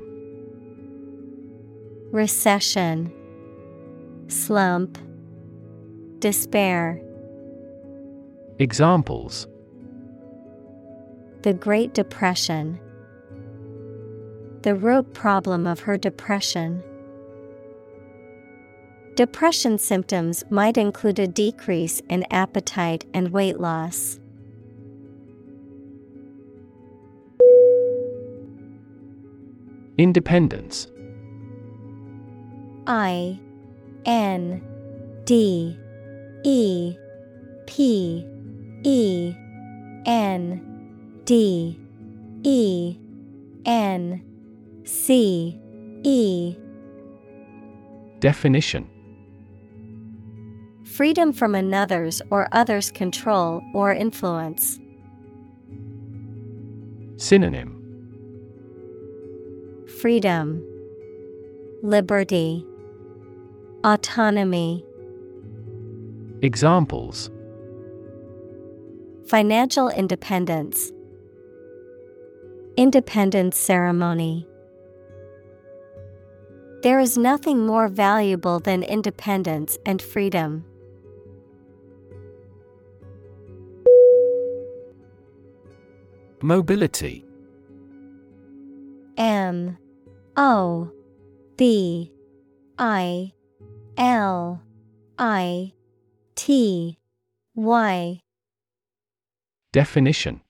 Recession. 2.11 3.13
Slump. 4.27 4.99
Despair. 6.19 7.01
Examples. 8.59 9.47
The 11.43 11.55
Great 11.55 11.95
Depression. 11.95 12.81
The 14.63 14.75
root 14.75 15.15
problem 15.15 15.69
of 15.69 15.79
her 15.81 15.97
depression. 15.97 16.83
Depression 19.19 19.79
symptoms 19.79 20.45
might 20.49 20.79
include 20.79 21.19
a 21.19 21.27
decrease 21.27 22.01
in 22.09 22.25
appetite 22.31 23.05
and 23.13 23.33
weight 23.33 23.59
loss. 23.59 24.21
Independence. 29.99 30.87
I 32.87 33.41
N 34.05 34.63
D 35.25 35.77
E 36.45 36.97
P 37.67 38.25
E 38.85 39.35
N 40.07 41.23
D 41.25 41.77
E 42.45 42.97
N 43.65 44.23
C 44.85 45.61
E. 46.05 46.57
Definition 48.21 48.89
Freedom 50.97 51.33
from 51.33 51.55
another's 51.55 52.23
or 52.31 52.49
others' 52.51 52.91
control 52.91 53.63
or 53.73 53.93
influence. 53.93 54.81
Synonym 57.17 57.75
Freedom, 60.01 60.65
Liberty, 61.83 62.65
Autonomy, 63.85 64.85
Examples 66.43 67.31
Financial 69.29 69.89
independence, 69.91 70.91
Independence 72.77 73.57
ceremony. 73.57 74.49
There 76.83 76.99
is 76.99 77.19
nothing 77.19 77.67
more 77.67 77.89
valuable 77.89 78.59
than 78.59 78.83
independence 78.83 79.77
and 79.85 80.01
freedom. 80.01 80.65
Mobility. 86.43 87.25
M 89.17 89.77
O 90.37 90.91
B 91.57 92.13
I 92.79 93.33
L 93.97 94.63
I 95.19 95.73
T 96.37 96.99
Y. 97.57 98.21
Definition. 99.73 100.41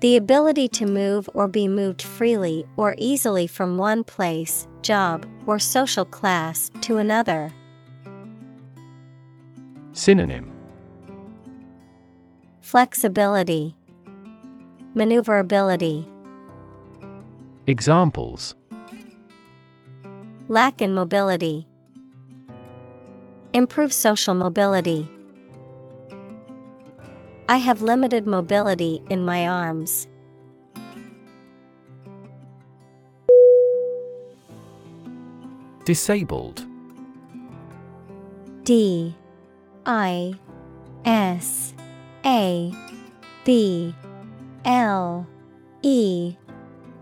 The 0.00 0.16
ability 0.16 0.68
to 0.68 0.86
move 0.86 1.28
or 1.34 1.46
be 1.46 1.68
moved 1.68 2.00
freely 2.00 2.64
or 2.78 2.94
easily 2.96 3.46
from 3.46 3.76
one 3.76 4.02
place, 4.02 4.66
job, 4.80 5.26
or 5.46 5.58
social 5.58 6.06
class 6.06 6.70
to 6.80 6.96
another. 6.96 7.52
Synonym. 9.92 10.50
Flexibility, 12.62 13.76
Maneuverability, 14.92 16.04
Examples 17.68 18.56
Lack 20.48 20.82
in 20.82 20.94
mobility, 20.94 21.68
Improve 23.52 23.92
social 23.92 24.34
mobility. 24.34 25.08
I 27.48 27.58
have 27.58 27.82
limited 27.82 28.26
mobility 28.26 29.00
in 29.10 29.24
my 29.24 29.46
arms. 29.46 30.08
Disabled 35.84 36.66
D 38.64 39.14
I 39.86 40.34
S 41.04 41.74
A 42.24 42.72
B 43.44 43.94
L 44.64 45.26
E 45.82 46.36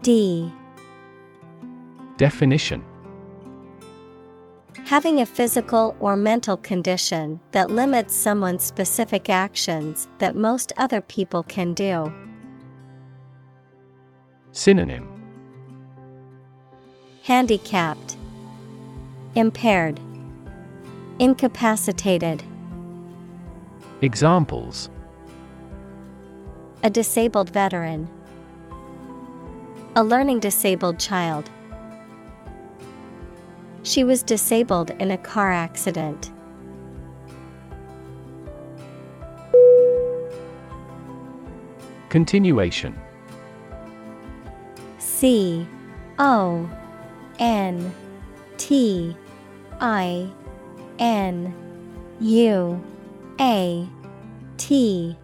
D. 0.02 0.52
Definition. 2.16 2.84
Having 4.84 5.20
a 5.20 5.26
physical 5.26 5.96
or 5.98 6.16
mental 6.16 6.56
condition 6.56 7.40
that 7.50 7.70
limits 7.70 8.14
someone's 8.14 8.62
specific 8.62 9.28
actions 9.28 10.08
that 10.18 10.36
most 10.36 10.72
other 10.76 11.00
people 11.00 11.42
can 11.42 11.74
do. 11.74 12.12
Synonym. 14.52 15.08
Handicapped, 17.24 18.16
Impaired, 19.34 20.00
Incapacitated. 21.18 22.42
Examples 24.00 24.88
A 26.84 26.90
disabled 26.90 27.50
veteran. 27.50 28.08
A 29.96 30.04
learning 30.04 30.38
disabled 30.38 31.00
child. 31.00 31.50
She 33.82 34.04
was 34.04 34.22
disabled 34.22 34.90
in 35.00 35.10
a 35.10 35.18
car 35.18 35.50
accident. 35.50 36.30
Continuation 42.10 42.96
C 44.98 45.66
O 46.20 46.70
N 47.40 47.92
T 48.56 49.16
I 49.80 50.30
N 51.00 51.54
U 52.20 52.84
A 53.40 53.88
T 54.58 55.16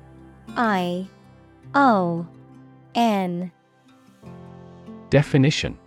I 0.57 1.07
O 1.75 2.27
N 2.95 3.51
Definition 5.11 5.79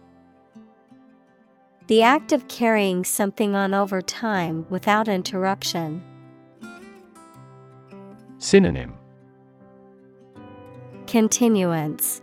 The 1.87 2.01
act 2.03 2.31
of 2.31 2.47
carrying 2.47 3.03
something 3.05 3.55
on 3.55 3.73
over 3.73 4.01
time 4.01 4.65
without 4.69 5.07
interruption. 5.07 6.03
Synonym 8.37 8.93
Continuance 11.07 12.21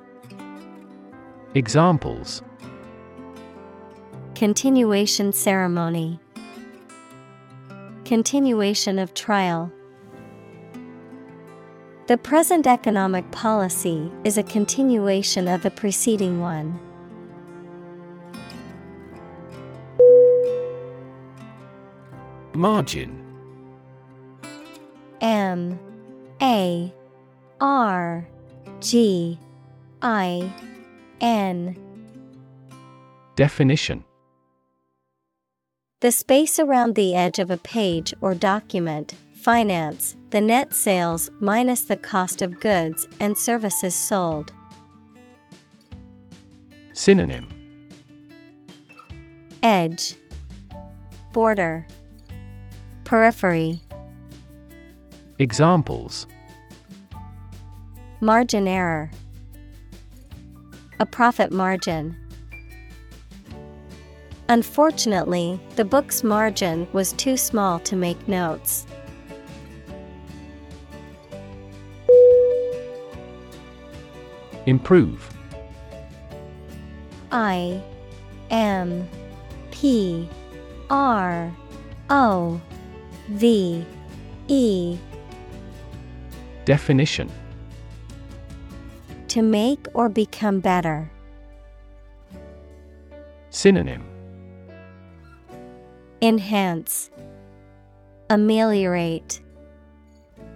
Examples 1.55 2.43
Continuation 4.35 5.33
ceremony. 5.33 6.19
Continuation 8.05 8.99
of 8.99 9.15
trial. 9.15 9.73
The 12.07 12.19
present 12.19 12.67
economic 12.67 13.31
policy 13.31 14.13
is 14.25 14.37
a 14.37 14.43
continuation 14.43 15.49
of 15.49 15.63
the 15.63 15.71
preceding 15.71 16.39
one. 16.39 16.79
Margin. 22.53 23.25
M. 25.23 25.79
A. 26.43 26.93
R. 27.63 28.29
G. 28.81 29.39
I. 30.03 30.53
N. 31.23 31.75
Definition. 33.35 34.05
The 36.01 36.13
space 36.13 36.59
around 36.59 36.97
the 36.97 37.15
edge 37.15 37.39
of 37.39 37.51
a 37.51 37.57
page 37.57 38.13
or 38.21 38.35
document, 38.35 39.15
finance, 39.33 40.17
the 40.35 40.41
net 40.41 40.75
sales 40.75 41.31
minus 41.39 41.83
the 41.83 41.97
cost 41.97 42.43
of 42.43 42.59
goods 42.59 43.07
and 43.21 43.39
services 43.39 43.95
sold. 43.95 44.53
Synonym 46.93 47.47
Edge, 49.63 50.17
Border, 51.33 51.87
Periphery, 53.05 53.79
Examples 55.39 56.27
Margin 58.21 58.67
error, 58.67 59.13
a 60.99 61.07
profit 61.07 61.53
margin. 61.53 62.17
Unfortunately, 64.49 65.61
the 65.77 65.85
book's 65.85 66.25
margin 66.25 66.89
was 66.93 67.13
too 67.13 67.37
small 67.37 67.79
to 67.79 67.95
make 67.95 68.27
notes. 68.27 68.85
Improve. 74.67 75.29
I 77.31 77.83
M 78.51 79.09
P 79.71 80.29
R 80.91 81.55
O 82.11 82.61
V 83.29 83.85
E 84.49 84.99
Definition 86.65 87.31
To 89.29 89.43
make 89.43 89.87
or 89.95 90.09
become 90.09 90.61
better. 90.61 91.11
Synonym 93.51 94.05
Enhance, 96.23 97.11
Ameliorate, 98.31 99.43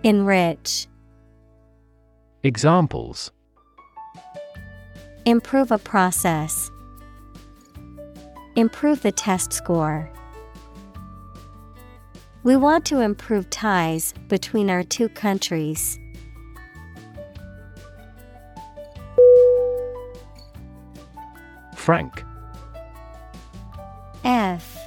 Enrich. 0.02 0.86
Examples 2.42 3.32
Improve 5.28 5.70
a 5.70 5.76
process. 5.76 6.70
Improve 8.56 9.02
the 9.02 9.12
test 9.12 9.52
score. 9.52 10.10
We 12.44 12.56
want 12.56 12.86
to 12.86 13.00
improve 13.00 13.50
ties 13.50 14.14
between 14.28 14.70
our 14.70 14.82
two 14.82 15.10
countries. 15.10 15.98
Frank 21.74 22.24
F 24.24 24.78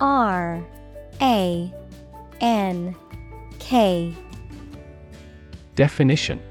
R 0.00 0.66
A 1.22 1.72
N 2.40 2.96
K 3.60 4.12
Definition 5.76 6.42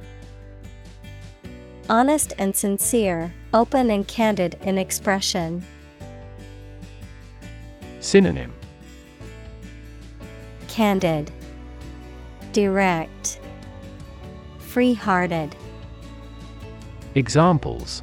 Honest 1.87 2.33
and 2.39 2.55
sincere, 2.55 3.31
open 3.53 3.91
and 3.91 4.07
candid 4.07 4.57
in 4.63 4.79
expression. 4.79 5.63
Synonym 7.99 8.51
Candid, 10.67 11.31
Direct, 12.53 13.39
Free 14.57 14.95
hearted. 14.95 15.55
Examples 17.13 18.01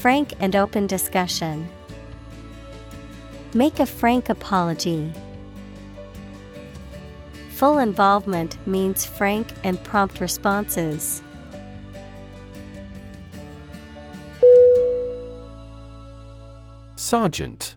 Frank 0.00 0.32
and 0.40 0.56
open 0.56 0.88
discussion. 0.88 1.68
Make 3.54 3.78
a 3.78 3.86
frank 3.86 4.28
apology. 4.28 5.12
Full 7.50 7.78
involvement 7.78 8.58
means 8.66 9.04
frank 9.04 9.52
and 9.62 9.82
prompt 9.84 10.20
responses. 10.20 11.22
Sergeant. 17.08 17.74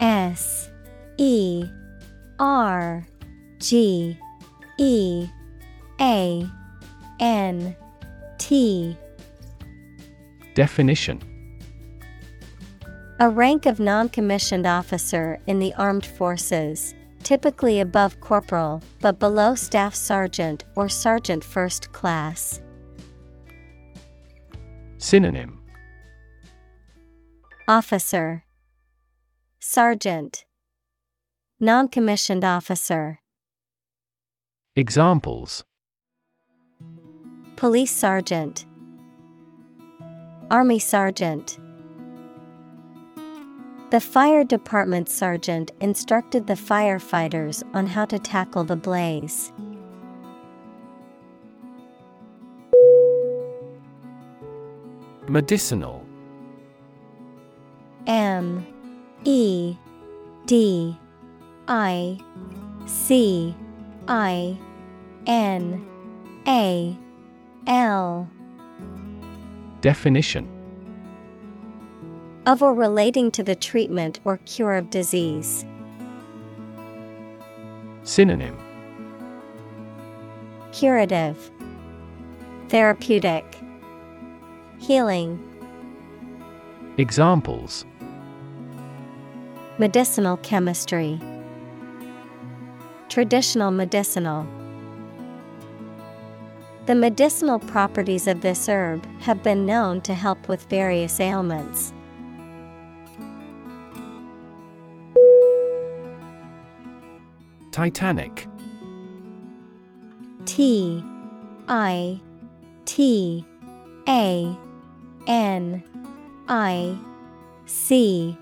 S 0.00 0.70
E 1.18 1.64
R 2.38 3.04
G 3.58 4.16
E 4.78 5.26
A 6.00 6.48
N 7.18 7.76
T. 8.38 8.96
Definition. 10.54 11.20
A 13.18 13.28
rank 13.28 13.66
of 13.66 13.80
non 13.80 14.08
commissioned 14.08 14.64
officer 14.64 15.40
in 15.48 15.58
the 15.58 15.74
armed 15.74 16.06
forces, 16.06 16.94
typically 17.24 17.80
above 17.80 18.20
corporal 18.20 18.80
but 19.00 19.18
below 19.18 19.56
staff 19.56 19.96
sergeant 19.96 20.62
or 20.76 20.88
sergeant 20.88 21.42
first 21.42 21.90
class. 21.90 22.60
Synonym 24.98 25.63
Officer. 27.66 28.44
Sergeant. 29.58 30.44
Non 31.58 31.88
commissioned 31.88 32.44
officer. 32.44 33.20
Examples. 34.76 35.64
Police 37.56 37.90
sergeant. 37.90 38.66
Army 40.50 40.78
sergeant. 40.78 41.58
The 43.88 44.00
fire 44.00 44.44
department 44.44 45.08
sergeant 45.08 45.72
instructed 45.80 46.46
the 46.46 46.60
firefighters 46.68 47.62
on 47.72 47.86
how 47.86 48.04
to 48.04 48.18
tackle 48.18 48.64
the 48.64 48.76
blaze. 48.76 49.54
Medicinal 55.26 56.03
M 58.06 58.66
E 59.24 59.76
D 60.46 60.98
I 61.68 62.18
C 62.86 63.54
I 64.08 64.58
N 65.26 65.86
A 66.46 66.96
L 67.66 68.28
Definition. 69.80 70.48
Of 72.46 72.62
or 72.62 72.74
relating 72.74 73.30
to 73.32 73.42
the 73.42 73.54
treatment 73.54 74.20
or 74.24 74.38
cure 74.38 74.74
of 74.74 74.88
disease. 74.90 75.64
Synonym. 78.02 78.56
Curative. 80.72 81.50
Therapeutic. 82.68 83.44
Healing. 84.78 85.38
Examples 86.96 87.84
Medicinal 89.76 90.36
chemistry. 90.36 91.20
Traditional 93.08 93.72
medicinal. 93.72 94.46
The 96.86 96.94
medicinal 96.94 97.58
properties 97.58 98.28
of 98.28 98.40
this 98.40 98.68
herb 98.68 99.04
have 99.22 99.42
been 99.42 99.66
known 99.66 100.00
to 100.02 100.14
help 100.14 100.46
with 100.46 100.62
various 100.66 101.18
ailments. 101.18 101.92
Titanic. 107.72 108.46
T 110.44 111.02
I 111.66 112.20
T 112.84 113.44
A 114.06 114.56
N 115.26 115.82
I 116.46 116.96
C 117.66 118.38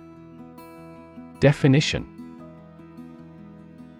Definition 1.43 2.07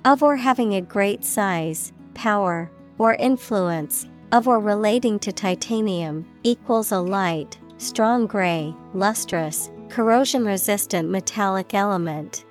of 0.05 0.23
or 0.23 0.37
having 0.37 0.75
a 0.77 0.81
great 0.81 1.25
size, 1.25 1.93
power, 2.15 2.71
or 2.99 3.15
influence, 3.15 4.07
of 4.31 4.47
or 4.47 4.61
relating 4.61 5.19
to 5.19 5.33
titanium, 5.33 6.25
equals 6.45 6.93
a 6.93 7.01
light, 7.01 7.59
strong 7.79 8.29
gray, 8.29 8.73
lustrous, 8.95 9.73
corrosion 9.89 10.45
resistant 10.45 11.11
metallic 11.11 11.75
element. 11.75 12.45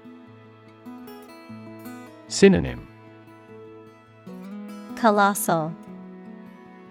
Synonym 2.28 2.86
Colossal, 4.98 5.74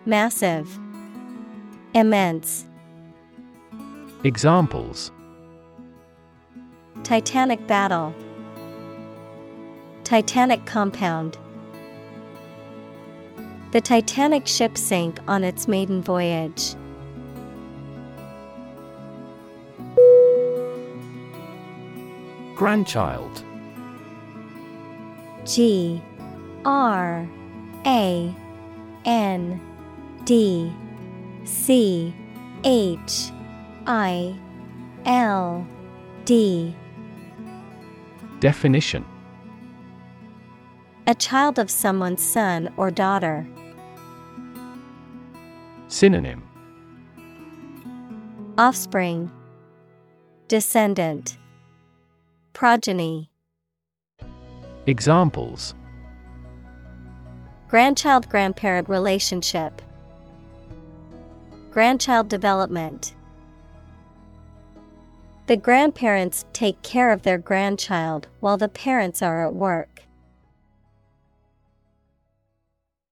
Massive, 0.06 0.78
Immense. 1.92 2.64
Examples 4.24 5.12
Titanic 7.02 7.66
battle, 7.66 8.14
Titanic 10.04 10.64
compound. 10.66 11.38
The 13.72 13.80
Titanic 13.80 14.46
ship 14.46 14.76
sank 14.76 15.18
on 15.28 15.44
its 15.44 15.68
maiden 15.68 16.02
voyage. 16.02 16.74
Grandchild 22.56 23.44
G 25.46 26.02
R 26.64 27.28
A 27.86 28.34
N 29.04 29.60
D 30.24 30.72
C 31.44 32.14
H 32.64 33.30
I 33.86 34.36
L 35.06 35.66
D 36.24 36.74
Definition 38.40 39.04
A 41.06 41.14
child 41.14 41.58
of 41.58 41.70
someone's 41.70 42.22
son 42.22 42.72
or 42.78 42.90
daughter. 42.90 43.46
Synonym 45.88 46.42
Offspring, 48.56 49.30
Descendant, 50.48 51.36
Progeny. 52.54 53.30
Examples 54.86 55.74
Grandchild 57.68 58.26
grandparent 58.30 58.88
relationship, 58.88 59.82
Grandchild 61.70 62.28
development. 62.28 63.14
The 65.50 65.56
grandparents 65.56 66.44
take 66.52 66.80
care 66.82 67.10
of 67.10 67.22
their 67.22 67.36
grandchild 67.36 68.28
while 68.38 68.56
the 68.56 68.68
parents 68.68 69.20
are 69.20 69.44
at 69.44 69.52
work. 69.52 69.89